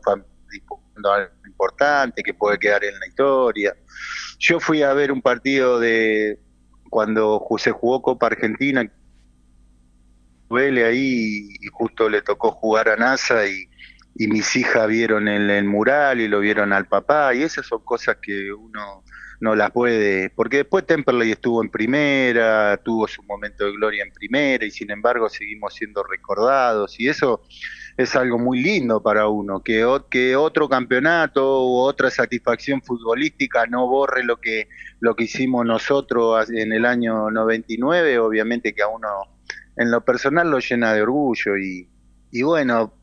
[0.51, 3.77] disputando algo importante que puede quedar en la historia.
[4.39, 6.39] Yo fui a ver un partido de
[6.89, 8.91] cuando se jugó Copa Argentina,
[10.51, 13.69] Vele ahí y justo le tocó jugar a NASA y,
[14.15, 18.17] mis hijas vieron el, el mural y lo vieron al papá y esas son cosas
[18.21, 19.05] que uno
[19.41, 24.13] no la puede, porque después Temperley estuvo en primera, tuvo su momento de gloria en
[24.13, 27.43] primera y sin embargo seguimos siendo recordados y eso
[27.99, 33.89] es algo muy lindo para uno, que, que otro campeonato u otra satisfacción futbolística no
[33.89, 34.69] borre lo que,
[35.01, 39.09] lo que hicimos nosotros en el año 99, obviamente que a uno
[39.77, 41.91] en lo personal lo llena de orgullo y,
[42.31, 42.95] y bueno,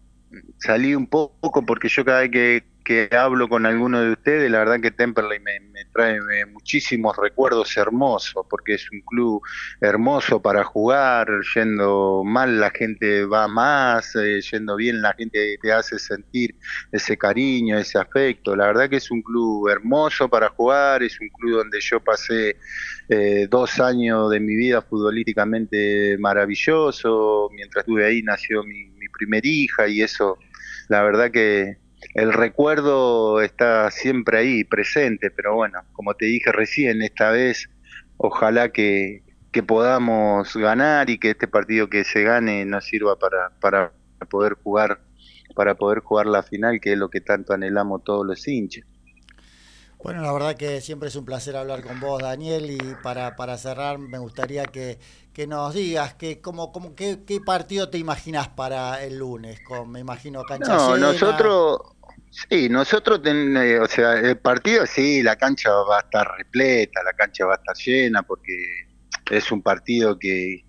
[0.60, 4.60] salí un poco porque yo cada vez que que hablo con alguno de ustedes, la
[4.60, 9.42] verdad que Temperley me, trae muchísimos recuerdos hermosos, porque es un club
[9.82, 15.72] hermoso para jugar, yendo mal la gente va más, eh, yendo bien la gente te
[15.72, 16.56] hace sentir
[16.92, 18.56] ese cariño, ese afecto.
[18.56, 22.58] La verdad que es un club hermoso para jugar, es un club donde yo pasé
[23.10, 29.44] eh, dos años de mi vida futbolísticamente maravilloso, mientras estuve ahí nació mi, mi primer
[29.44, 30.38] hija y eso,
[30.88, 31.84] la verdad que
[32.16, 37.70] el recuerdo está siempre ahí, presente, pero bueno, como te dije recién, esta vez
[38.18, 43.52] ojalá que, que podamos ganar y que este partido que se gane nos sirva para,
[43.60, 43.92] para
[44.30, 45.02] poder jugar
[45.56, 48.84] para poder jugar la final, que es lo que tanto anhelamos todos los hinchas.
[50.04, 53.58] Bueno, la verdad que siempre es un placer hablar con vos, Daniel, y para, para
[53.58, 55.00] cerrar me gustaría que,
[55.34, 59.90] que nos digas que como, como qué, qué partido te imaginas para el lunes, con
[59.90, 61.95] me imagino cancha No, nosotros
[62.50, 67.02] Sí, nosotros, ten, eh, o sea, el partido sí, la cancha va a estar repleta,
[67.04, 68.54] la cancha va a estar llena porque
[69.32, 70.66] es un partido que,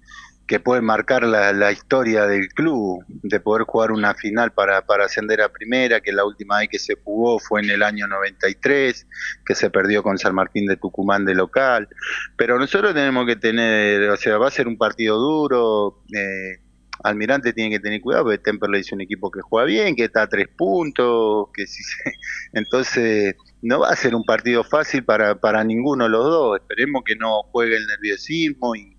[0.46, 5.06] que puede marcar la, la, historia del club, de poder jugar una final para, para
[5.06, 9.06] ascender a primera, que la última vez que se jugó fue en el año 93,
[9.44, 11.88] que se perdió con San Martín de Tucumán de local.
[12.36, 16.04] Pero nosotros tenemos que tener, o sea, va a ser un partido duro.
[16.14, 16.60] Eh,
[17.02, 20.22] Almirante tiene que tener cuidado porque Temperley es un equipo que juega bien, que está
[20.22, 21.82] a tres puntos, que si
[22.52, 26.60] entonces no va a ser un partido fácil para, para ninguno de los dos.
[26.60, 28.96] Esperemos que no juegue el nerviosismo y,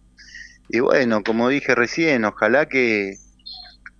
[0.70, 3.16] y bueno, como dije recién, ojalá que,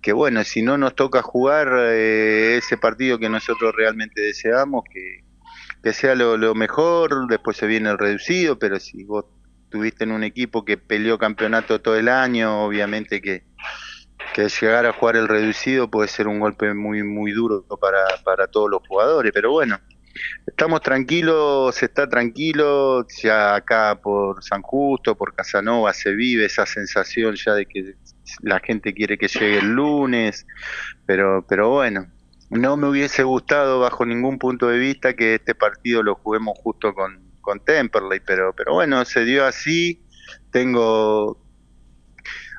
[0.02, 5.24] que bueno, si no nos toca jugar eh, ese partido que nosotros realmente deseamos, que,
[5.82, 9.24] que sea lo, lo mejor, después se viene el reducido, pero si vos
[9.70, 13.47] tuviste en un equipo que peleó campeonato todo el año, obviamente que
[14.34, 18.46] que llegar a jugar el reducido puede ser un golpe muy muy duro para, para
[18.46, 19.78] todos los jugadores, pero bueno,
[20.46, 26.66] estamos tranquilos, se está tranquilo, ya acá por San Justo, por Casanova se vive esa
[26.66, 27.94] sensación ya de que
[28.42, 30.46] la gente quiere que llegue el lunes,
[31.06, 32.06] pero pero bueno,
[32.50, 36.94] no me hubiese gustado bajo ningún punto de vista que este partido lo juguemos justo
[36.94, 40.02] con, con Temperley, pero pero bueno, se dio así,
[40.50, 41.47] tengo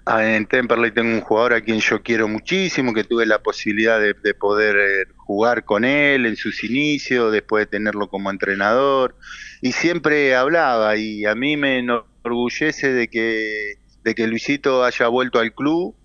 [0.09, 4.15] en Temperley tengo un jugador a quien yo quiero muchísimo, que tuve la posibilidad de,
[4.33, 9.17] poder eh, jugar con él en sus inicios, después de tenerlo como entrenador,
[9.61, 15.39] y siempre hablaba, y a mí me enorgullece de que, de que Luisito haya vuelto
[15.39, 15.95] al club,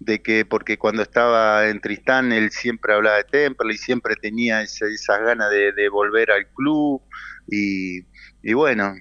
[0.00, 4.62] de que porque cuando estaba en Tristán él siempre hablaba de Temple y siempre tenía
[4.62, 7.02] esa- esas ganas de, de volver al club
[7.48, 8.00] y,
[8.42, 8.94] y bueno,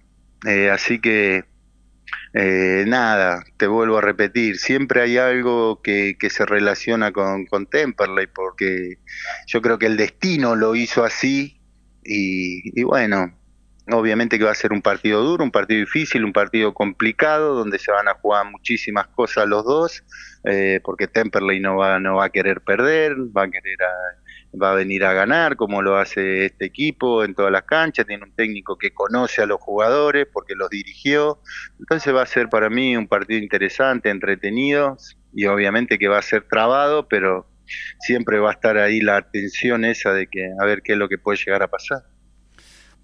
[0.48, 1.46] eh, así que
[2.34, 7.68] eh, nada, te vuelvo a repetir, siempre hay algo que, que se relaciona con, con
[7.68, 8.98] Temperley porque
[9.48, 11.62] yo creo que el destino lo hizo así
[12.04, 13.38] y, y bueno,
[13.92, 17.80] obviamente que va a ser un partido duro, un partido difícil, un partido complicado donde
[17.80, 20.04] se van a jugar muchísimas cosas los dos
[20.44, 23.78] eh, porque Temperley no va, no va a querer perder, va a querer
[24.62, 28.24] va a venir a ganar como lo hace este equipo en todas las canchas, tiene
[28.24, 31.40] un técnico que conoce a los jugadores porque los dirigió,
[31.80, 34.98] entonces va a ser para mí un partido interesante, entretenido
[35.34, 37.48] y obviamente que va a ser trabado, pero
[38.00, 41.10] siempre va a estar ahí la atención esa de que a ver qué es lo
[41.10, 42.04] que puede llegar a pasar.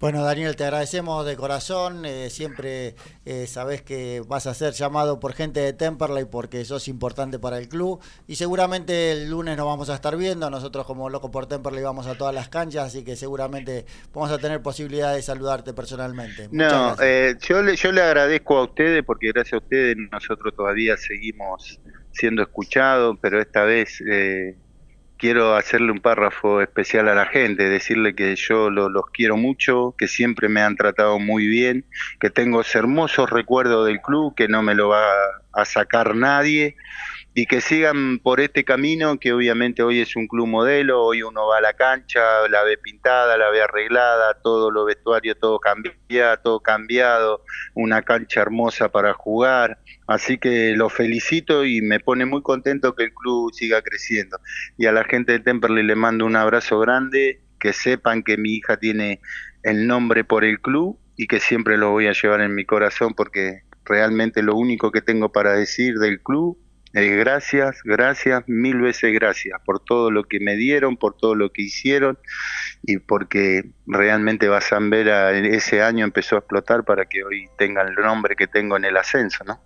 [0.00, 2.06] Bueno, Daniel, te agradecemos de corazón.
[2.06, 2.94] eh, siempre
[3.26, 7.58] eh, sabes que vas a ser llamado por gente de Temperley porque sos importante para
[7.58, 8.00] el club.
[8.26, 10.48] Y seguramente el lunes nos vamos a estar viendo.
[10.48, 12.86] Nosotros, como Loco por Temperley, vamos a todas las canchas.
[12.86, 13.84] Así que seguramente
[14.14, 16.48] vamos a tener posibilidad de saludarte personalmente.
[16.48, 20.54] Muchas No, eh, yo, le, yo le agradezco a ustedes porque gracias a ustedes nosotros
[20.56, 21.78] todavía seguimos
[22.10, 24.56] siendo escuchados, pero esta vez eh,
[25.20, 29.94] quiero hacerle un párrafo especial a la gente, decirle que yo lo- los quiero mucho,
[29.98, 31.86] que siempre me han tratado muy bien,
[32.20, 35.04] que tengo hermosos recuerdos del club, que no me lo va
[35.52, 36.76] a sacar nadie
[37.32, 41.46] y que sigan por este camino que obviamente hoy es un club modelo, hoy uno
[41.46, 46.38] va a la cancha, la ve pintada, la ve arreglada, todo lo vestuario, todo cambiado,
[46.42, 49.78] todo cambiado, una cancha hermosa para jugar,
[50.08, 54.40] así que lo felicito y me pone muy contento que el club siga creciendo.
[54.76, 58.54] Y a la gente de Temperley le mando un abrazo grande, que sepan que mi
[58.56, 59.20] hija tiene
[59.62, 63.14] el nombre por el club y que siempre lo voy a llevar en mi corazón
[63.14, 66.58] porque realmente lo único que tengo para decir del club
[66.92, 71.52] es gracias, gracias, mil veces gracias por todo lo que me dieron, por todo lo
[71.52, 72.18] que hicieron
[72.82, 78.34] y porque realmente Basambera ese año empezó a explotar para que hoy tenga el nombre
[78.34, 79.60] que tengo en el ascenso, ¿no?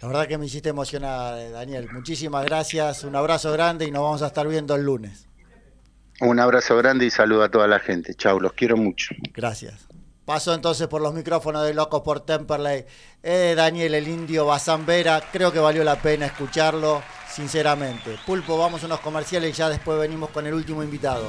[0.00, 1.88] La verdad que me hiciste emocionar, eh, Daniel.
[1.90, 3.02] Muchísimas gracias.
[3.02, 5.26] Un abrazo grande y nos vamos a estar viendo el lunes.
[6.20, 8.14] Un abrazo grande y saludo a toda la gente.
[8.14, 9.14] Chau, los quiero mucho.
[9.32, 9.86] Gracias.
[10.26, 12.84] Paso entonces por los micrófonos de Locos por Temperley.
[13.22, 17.00] Eh, Daniel, el indio Bazambera, creo que valió la pena escucharlo,
[17.32, 18.18] sinceramente.
[18.26, 21.28] Pulpo, vamos a unos comerciales y ya después venimos con el último invitado.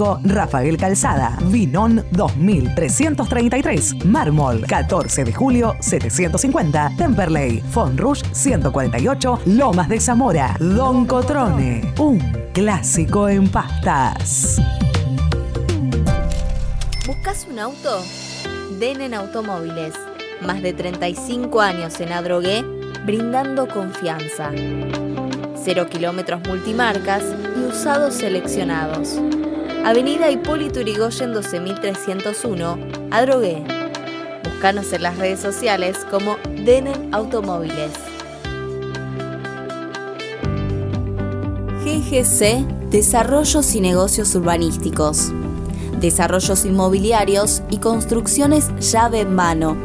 [0.23, 10.55] Rafael Calzada, Vinón 2333, Mármol 14 de julio 750, Temperley, Fonrush 148, Lomas de Zamora,
[10.59, 12.19] Don Cotrone, un
[12.53, 14.59] clásico en pastas.
[17.05, 18.03] ¿Buscas un auto?
[18.79, 19.93] Denen Automóviles.
[20.41, 22.63] Más de 35 años en Adrogué,
[23.05, 24.49] brindando confianza.
[25.63, 27.23] Cero kilómetros multimarcas
[27.55, 29.19] y usados seleccionados.
[29.83, 32.77] Avenida Hipólito Yrigoyen 12301,
[33.09, 33.63] Adrogué.
[34.43, 37.91] Búscanos en las redes sociales como Denen Automóviles.
[41.83, 45.31] GGC Desarrollos y Negocios Urbanísticos.
[45.99, 49.75] Desarrollos inmobiliarios y construcciones llave en mano.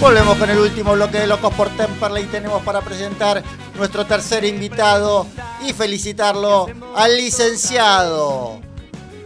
[0.00, 2.26] Volvemos con el último bloque de Locos por Temperley.
[2.26, 3.42] Tenemos para presentar
[3.78, 5.26] nuestro tercer invitado
[5.66, 6.66] y felicitarlo
[6.96, 8.60] al licenciado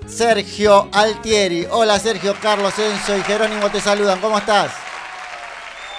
[0.06, 1.66] Sergio Altieri.
[1.70, 4.20] Hola Sergio, Carlos Enzo y Jerónimo te saludan.
[4.20, 4.72] ¿Cómo estás?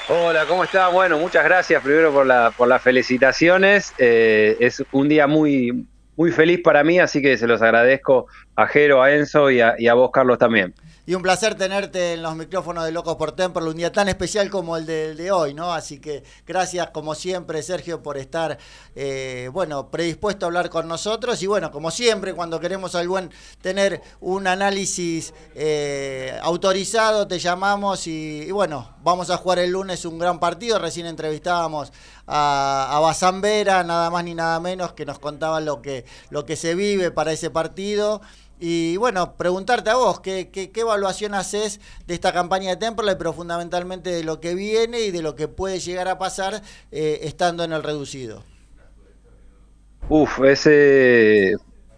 [0.07, 0.91] Hola, ¿cómo estás?
[0.93, 3.93] Bueno, muchas gracias primero por, la, por las felicitaciones.
[3.97, 8.67] Eh, es un día muy, muy feliz para mí, así que se los agradezco a
[8.67, 10.75] Jero, a Enzo y a, y a vos, Carlos, también.
[11.05, 14.49] Y un placer tenerte en los micrófonos de Locos por Temperley, un día tan especial
[14.49, 15.73] como el de, de hoy, ¿no?
[15.73, 18.57] Así que gracias como siempre, Sergio, por estar,
[18.95, 21.43] eh, bueno, predispuesto a hablar con nosotros.
[21.43, 23.29] Y bueno, como siempre, cuando queremos algún,
[23.61, 30.05] tener un análisis eh, autorizado, te llamamos y, y, bueno, vamos a jugar el lunes
[30.05, 30.79] un gran partido.
[30.79, 31.91] Recién entrevistábamos
[32.27, 36.55] a, a Bazambera, nada más ni nada menos, que nos contaba lo que, lo que
[36.55, 38.21] se vive para ese partido.
[38.59, 43.15] Y bueno, preguntarte a vos, ¿qué, qué, qué evaluación haces de esta campaña de Temperley,
[43.17, 47.19] pero fundamentalmente de lo que viene y de lo que puede llegar a pasar eh,
[47.23, 48.43] estando en el reducido?
[50.09, 51.55] Uf, ese...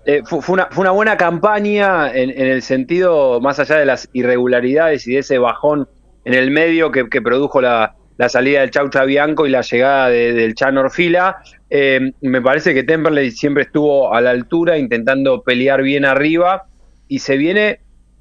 [0.08, 5.08] Eh, fue, una, fue, una, buena campaña en, el sentido, más allá de las irregularidades
[5.08, 5.90] y de ese bajón
[6.26, 10.34] en el medio que produjo la, la, salida del Chaucha Bianco y la llegada de,
[10.34, 11.38] del Chan Orfila.
[11.70, 16.66] Eh, me parece que Temperley siempre estuvo a la altura, intentando pelear bien arriba,
[17.08, 17.80] y se viene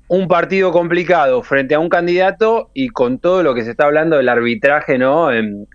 [0.09, 4.17] un partido complicado frente a un candidato y con todo lo que se está hablando
[4.17, 5.33] del arbitraje ¿no?
[5.33, 5.67] en,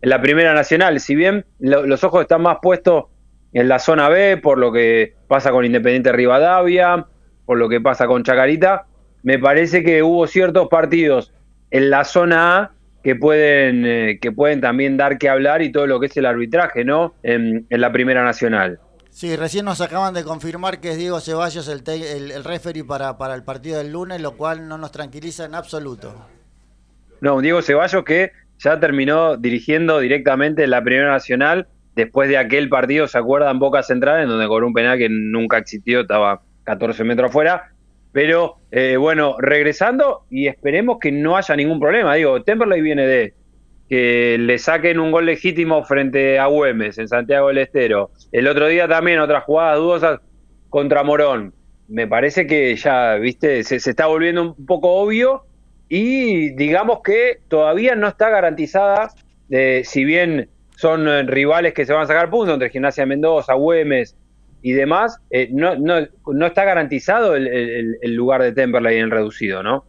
[0.00, 1.00] la Primera Nacional.
[1.00, 3.04] Si bien lo, los ojos están más puestos
[3.52, 7.06] en la zona B, por lo que pasa con Independiente Rivadavia,
[7.44, 8.86] por lo que pasa con Chacarita,
[9.22, 11.32] me parece que hubo ciertos partidos
[11.70, 12.73] en la zona A
[13.04, 16.24] que pueden, eh, que pueden también dar que hablar y todo lo que es el
[16.24, 17.14] arbitraje, ¿no?
[17.22, 18.80] En, en la Primera Nacional.
[19.10, 23.16] Sí, recién nos acaban de confirmar que es Diego Ceballos el, el, el referee para,
[23.18, 26.26] para el partido del lunes, lo cual no nos tranquiliza en absoluto.
[27.20, 32.70] No, Diego Ceballos que ya terminó dirigiendo directamente en la Primera Nacional después de aquel
[32.70, 33.58] partido, ¿se acuerdan?
[33.58, 37.73] Boca Central, en donde cobró un penal que nunca existió, estaba 14 metros afuera.
[38.14, 42.14] Pero eh, bueno, regresando y esperemos que no haya ningún problema.
[42.14, 43.34] Digo, Temperley viene de
[43.88, 48.12] que le saquen un gol legítimo frente a Güemes en Santiago del Estero.
[48.30, 50.20] El otro día también otras jugadas dudosas
[50.70, 51.54] contra Morón.
[51.88, 55.46] Me parece que ya, viste, se, está volviendo un poco obvio
[55.88, 59.10] y digamos que todavía no está garantizada,
[59.50, 63.54] eh, si bien son eh, rivales que se van a sacar puntos entre Gimnasia Mendoza,
[63.54, 64.16] Güemes
[64.64, 67.46] y demás, eh, no, no, no, está garantizado el,
[68.00, 69.84] el, lugar de Temperley en reducido, ¿no?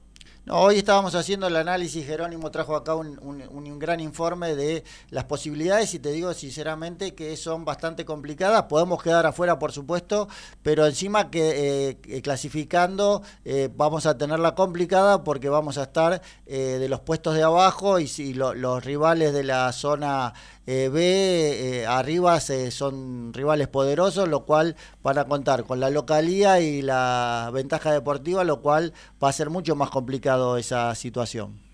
[0.46, 5.24] No, hoy estábamos haciendo el análisis, Jerónimo trajo acá un, un, gran informe de las
[5.24, 8.62] posibilidades y te digo sinceramente que son bastante complicadas.
[8.66, 10.28] Podemos quedar afuera, por supuesto,
[10.62, 16.78] pero encima que eh, clasificando eh, vamos a tenerla complicada porque vamos a estar eh,
[16.80, 20.34] de los puestos de abajo y si lo, los rivales de la zona
[20.68, 25.92] eh, B eh, arriba se, son rivales poderosos, lo cual van a contar con la
[25.92, 28.94] localía y la ventaja deportiva, lo cual
[29.24, 31.66] va a ser mucho más complicado esa situación.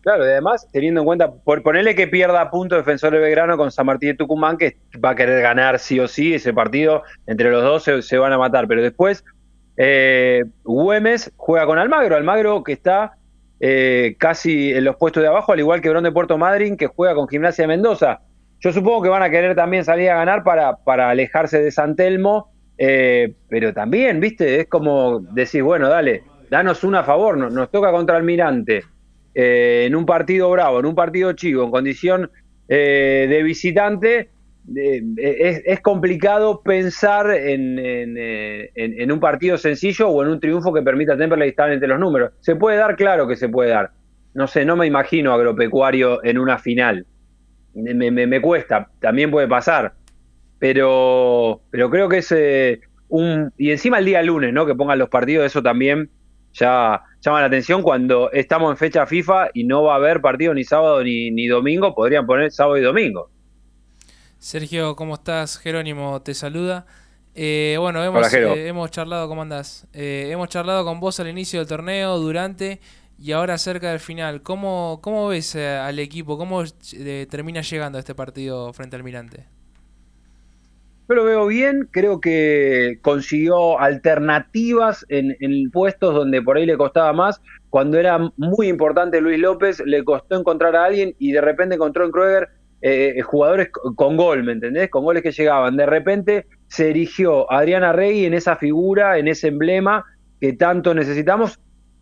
[0.00, 3.70] Claro, y además, teniendo en cuenta, por ponerle que pierda punto Defensor de Belgrano con
[3.70, 7.50] San Martín de Tucumán, que va a querer ganar sí o sí ese partido, entre
[7.50, 9.24] los dos se, van a matar, pero después
[9.76, 13.18] eh, Güemes juega con Almagro, Almagro que está
[13.60, 16.86] eh, casi en los puestos de abajo, al igual que Brón de Puerto Madryn, que
[16.86, 18.20] juega con Gimnasia de Mendoza.
[18.60, 21.96] Yo supongo que van a querer también salir a ganar para, para alejarse de San
[21.96, 27.52] Telmo, eh, pero también, viste, es como decir, bueno, dale, danos una a favor, nos,
[27.52, 28.84] nos toca contra Almirante,
[29.34, 32.30] eh, en un partido bravo, en un partido chivo, en condición
[32.68, 34.30] eh, de visitante,
[34.74, 41.14] es, es, complicado pensar en, en, un partido sencillo o en un triunfo que permita
[41.14, 42.32] a Temperley estar entre los números.
[42.40, 43.92] Se puede dar, claro que se puede dar.
[44.34, 47.06] No sé, no me imagino agropecuario en una final.
[47.74, 49.94] Me, me, me cuesta, también puede pasar.
[50.58, 53.52] Pero, pero creo que es eh, un.
[53.56, 54.66] Y encima el día lunes, ¿no?
[54.66, 56.10] Que pongan los partidos, eso también
[56.52, 60.54] ya llama la atención cuando estamos en fecha FIFA y no va a haber partido
[60.54, 63.30] ni sábado ni, ni domingo, podrían poner sábado y domingo.
[64.38, 65.58] Sergio, ¿cómo estás?
[65.58, 66.86] Jerónimo te saluda.
[67.34, 69.86] Eh, bueno, hemos, Hola, eh, hemos charlado, ¿cómo andás?
[69.92, 72.80] Eh, hemos charlado con vos al inicio del torneo, durante
[73.18, 74.42] y ahora cerca del final.
[74.42, 76.38] ¿Cómo, cómo ves eh, al equipo?
[76.38, 79.46] ¿Cómo eh, termina llegando a este partido frente al Mirante?
[81.08, 87.14] Yo lo veo bien, creo que consiguió alternativas en, puestos donde por ahí le costaba
[87.14, 87.40] más.
[87.70, 92.04] Cuando era muy importante Luis López, le costó encontrar a alguien y de repente encontró
[92.04, 92.48] en Krueger
[92.82, 94.90] eh, jugadores con gol, ¿me entendés?
[94.90, 95.78] Con goles que llegaban.
[95.78, 100.04] De repente se erigió Adriana Rey en esa figura, en ese emblema
[100.42, 101.58] que tanto necesitamos,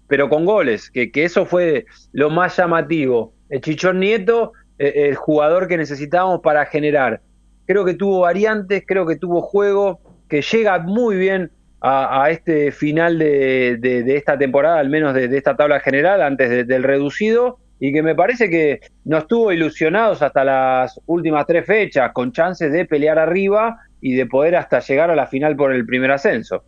[0.09, 3.34] pero con goles, que, que eso fue lo más llamativo.
[3.50, 7.20] El Chichón Nieto, eh, el jugador que necesitábamos para generar.
[7.67, 11.51] Creo que tuvo variantes, creo que tuvo juego, que llega muy bien
[11.81, 16.83] a, este final de, de, esta temporada, al menos de, esta tabla general, antes del
[16.83, 22.33] reducido, y que me parece que nos tuvo ilusionados hasta las últimas tres fechas, con
[22.33, 26.11] chances de pelear arriba y de poder hasta llegar a la final por el primer
[26.11, 26.64] ascenso.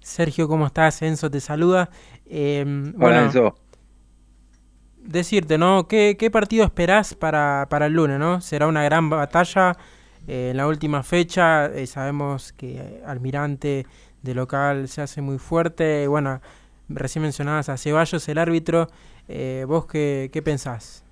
[0.00, 1.00] Sergio, ¿cómo estás?
[1.02, 1.88] Enzo te saluda.
[2.26, 2.64] Eh,
[3.00, 3.56] Hola, Enzo.
[4.98, 5.88] Decirte, ¿no?
[5.88, 8.40] ¿Qué, qué partido esperás para, para, el lunes, no?
[8.40, 9.76] Será una gran batalla
[10.26, 11.66] eh, en la última fecha.
[11.66, 13.86] Eh, sabemos que Almirante
[14.22, 16.06] de local se hace muy fuerte.
[16.08, 16.40] Bueno,
[16.88, 18.88] recién mencionabas a Ceballos, el árbitro.
[19.28, 21.04] Eh, ¿Vos qué, qué, pensás?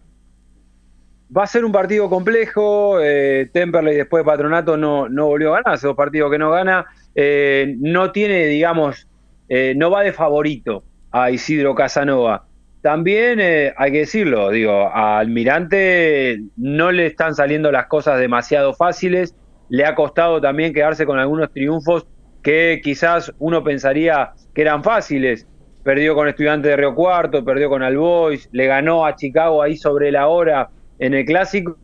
[1.34, 3.00] Va a ser un partido complejo.
[3.00, 5.74] Eh, Temperley después de Patronato no, no volvió a ganar.
[5.74, 6.86] Hace dos partidos que no gana.
[7.14, 9.06] Eh, no tiene, digamos,
[9.48, 12.46] eh, no va de favorito a Isidro Casanova.
[12.82, 13.40] También
[13.76, 19.36] hay que decirlo, digo, a Almirante no le están saliendo las cosas demasiado fáciles.
[19.68, 22.06] Le ha costado también quedarse con algunos triunfos
[22.42, 25.46] que quizás uno pensaría que eran fáciles.
[25.84, 30.10] Perdió con Estudiantes de Río Cuarto, perdió con Albois, le ganó a Chicago ahí sobre
[30.10, 31.78] la hora en el clásico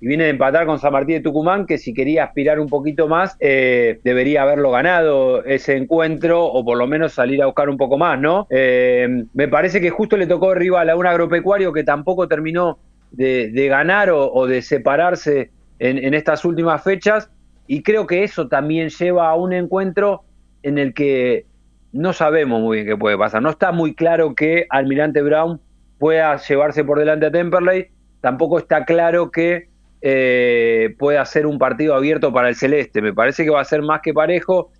[0.00, 3.06] y viene de empatar con San Martín de Tucumán, que si quería aspirar un poquito
[3.06, 7.76] más, eh, debería haberlo ganado ese encuentro, o por lo menos salir a buscar un
[7.76, 8.46] poco más, ¿no?
[8.48, 12.78] Eh, me parece que justo le tocó rival a un agropecuario que tampoco terminó
[13.10, 17.30] de, ganar o, de separarse en, estas últimas fechas,
[17.66, 20.22] y creo que eso también lleva a un encuentro
[20.62, 21.44] en el que
[21.92, 23.42] no sabemos muy bien qué puede pasar.
[23.42, 25.60] No está muy claro que Almirante Brown
[25.98, 27.88] pueda llevarse por delante a Temperley.
[28.20, 29.69] Tampoco está claro que
[30.02, 33.02] eh, pueda ser un partido abierto para el Celeste.
[33.02, 34.72] Me parece que va a ser más que parejo,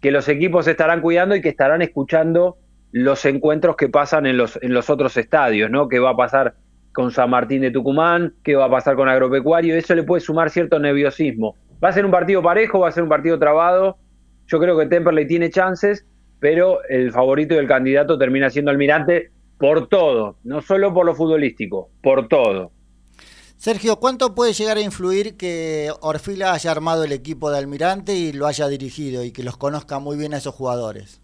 [0.00, 2.56] que los equipos estarán cuidando y que estarán escuchando
[2.92, 5.88] los encuentros que pasan en los, en los otros estadios, ¿no?
[5.88, 6.54] ¿Qué va a pasar
[6.92, 8.34] con San Martín de Tucumán?
[8.42, 9.76] ¿Qué va a pasar con Agropecuario?
[9.76, 11.56] Eso le puede sumar cierto nerviosismo.
[11.82, 13.98] Va a ser un partido parejo, va a ser un partido trabado.
[14.46, 16.06] Yo creo que Temperley tiene chances,
[16.40, 21.14] pero el favorito y el candidato termina siendo Almirante por todo, no solo por lo
[21.14, 22.72] futbolístico, por todo.
[23.58, 28.32] Sergio, ¿cuánto puede llegar a influir que Orfila haya armado el equipo de Almirante y
[28.32, 31.20] lo haya dirigido y que los conozca muy bien a esos jugadores?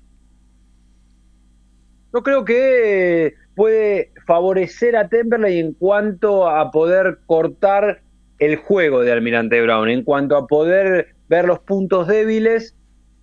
[2.12, 8.02] Yo creo que puede favorecer a Temperley en cuanto a poder cortar
[8.40, 12.74] el juego de Almirante Brown, en cuanto a poder ver los puntos débiles.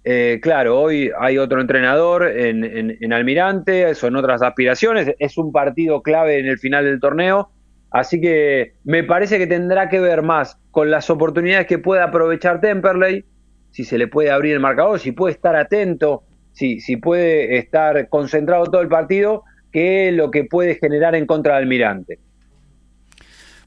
[0.05, 2.63] Eh, claro, hoy hay otro entrenador en,
[2.97, 7.51] en, Almirante, son otras aspiraciones, es un partido clave en el final del torneo,
[7.91, 12.59] así que me parece que tendrá que ver más con las oportunidades que puede aprovechar
[12.61, 13.25] Temperley,
[13.71, 18.09] si se le puede abrir el marcador, si puede estar atento, si, si puede estar
[18.09, 22.19] concentrado todo el partido, que lo que puede generar en contra de Almirante.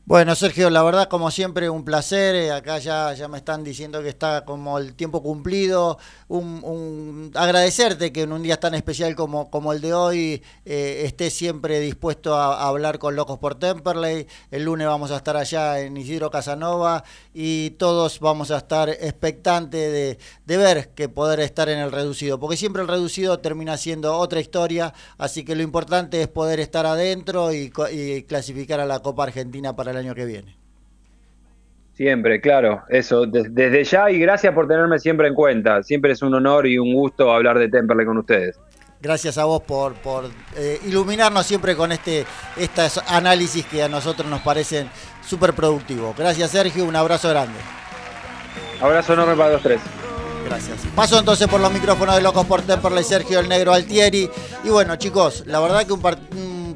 [0.07, 2.35] Bueno, Sergio, la verdad, como siempre, un placer.
[2.35, 5.97] Eh, acá ya, ya me están diciendo que está como el tiempo cumplido.
[6.29, 11.33] Un, agradecerte que en un día tan especial como, como el de hoy eh, estés
[11.33, 14.27] siempre dispuesto a, hablar con Locos por Temperley.
[14.51, 17.03] El lunes vamos a estar allá en Isidro Casanova
[17.33, 22.39] y todos vamos a estar expectantes de, de ver que poder estar en el reducido,
[22.39, 24.93] porque siempre el reducido termina siendo otra historia.
[25.17, 29.75] Así que lo importante es poder estar adentro y, y clasificar a la Copa Argentina
[29.75, 30.57] para el año que viene.
[31.95, 35.83] Siempre, claro, eso, desde ya y gracias por tenerme siempre en cuenta.
[35.83, 38.59] Siempre es un honor y un gusto hablar de Temperley con ustedes.
[39.01, 40.25] Gracias a vos por, por
[40.57, 42.25] eh, iluminarnos siempre con este
[42.57, 44.89] estos análisis que a nosotros nos parecen
[45.25, 46.17] súper productivos.
[46.17, 47.59] Gracias Sergio, un abrazo grande.
[48.81, 49.81] Abrazo enorme para los tres.
[50.45, 50.79] Gracias.
[50.95, 54.29] Paso entonces por los micrófonos de Locos por Temperley, Sergio el Negro Altieri.
[54.65, 56.03] Y bueno, chicos, la verdad que un,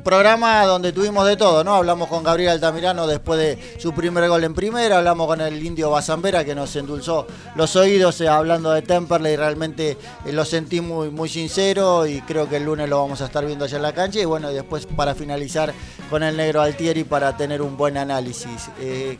[0.03, 1.75] programa donde tuvimos de todo, ¿no?
[1.75, 5.91] Hablamos con Gabriel Altamirano después de su primer gol en primera, hablamos con el indio
[5.91, 11.11] Bazambera que nos endulzó los oídos eh, hablando de Temperley, realmente eh, lo sentí muy,
[11.11, 13.93] muy sincero y creo que el lunes lo vamos a estar viendo allá en la
[13.93, 15.73] cancha y bueno, después para finalizar
[16.11, 18.71] con el negro Altieri para tener un buen análisis.
[18.81, 19.19] Eh,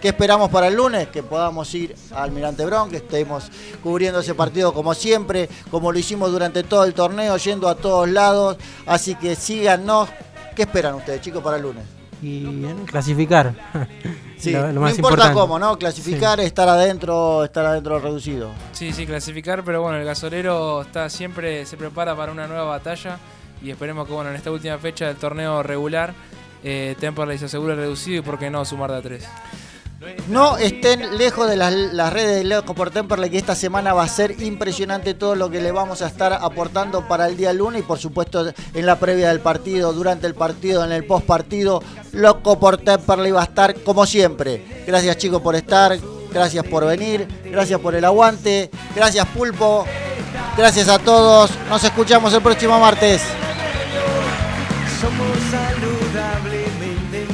[0.00, 1.08] ¿Qué esperamos para el lunes?
[1.08, 3.50] Que podamos ir a Almirante Brown, que estemos
[3.82, 8.08] cubriendo ese partido como siempre, como lo hicimos durante todo el torneo, yendo a todos
[8.08, 8.56] lados.
[8.86, 10.08] Así que síganos.
[10.56, 11.84] ¿Qué esperan ustedes, chicos, para el lunes?
[12.22, 13.54] Y clasificar.
[14.36, 15.78] Sí, no importa cómo, ¿no?
[15.78, 18.50] Clasificar, estar adentro, estar adentro reducido.
[18.72, 23.18] Sí, sí, clasificar, pero bueno, el gasolero está siempre, se prepara para una nueva batalla
[23.62, 26.14] y esperemos que bueno, en esta última fecha del torneo regular
[26.62, 29.28] eh, Temperley se asegura el reducido y por qué no sumar de a 3.
[30.28, 34.08] No estén lejos de las, redes de Loco por Temperley, que esta semana va a
[34.08, 37.84] ser impresionante todo lo que le vamos a estar aportando para el día lunes y
[37.84, 41.82] por supuesto en la previa del partido, durante el partido, en el post partido.
[42.12, 44.84] Loco por Temperley va a estar como siempre.
[44.86, 45.98] Gracias chicos por estar,
[46.32, 49.84] gracias por venir, gracias por el aguante, gracias Pulpo,
[50.56, 51.50] gracias a todos.
[51.68, 53.20] Nos escuchamos el próximo martes.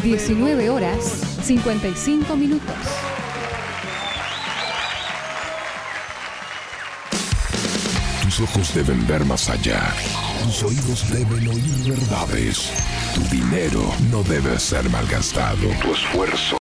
[0.07, 1.03] 19 horas
[1.43, 2.77] 55 minutos.
[8.23, 9.93] Tus ojos deben ver más allá.
[10.45, 12.71] Tus oídos deben oír verdades.
[13.17, 13.83] Tu dinero
[14.13, 15.67] no debe ser malgastado.
[15.83, 16.55] Tu esfuerzo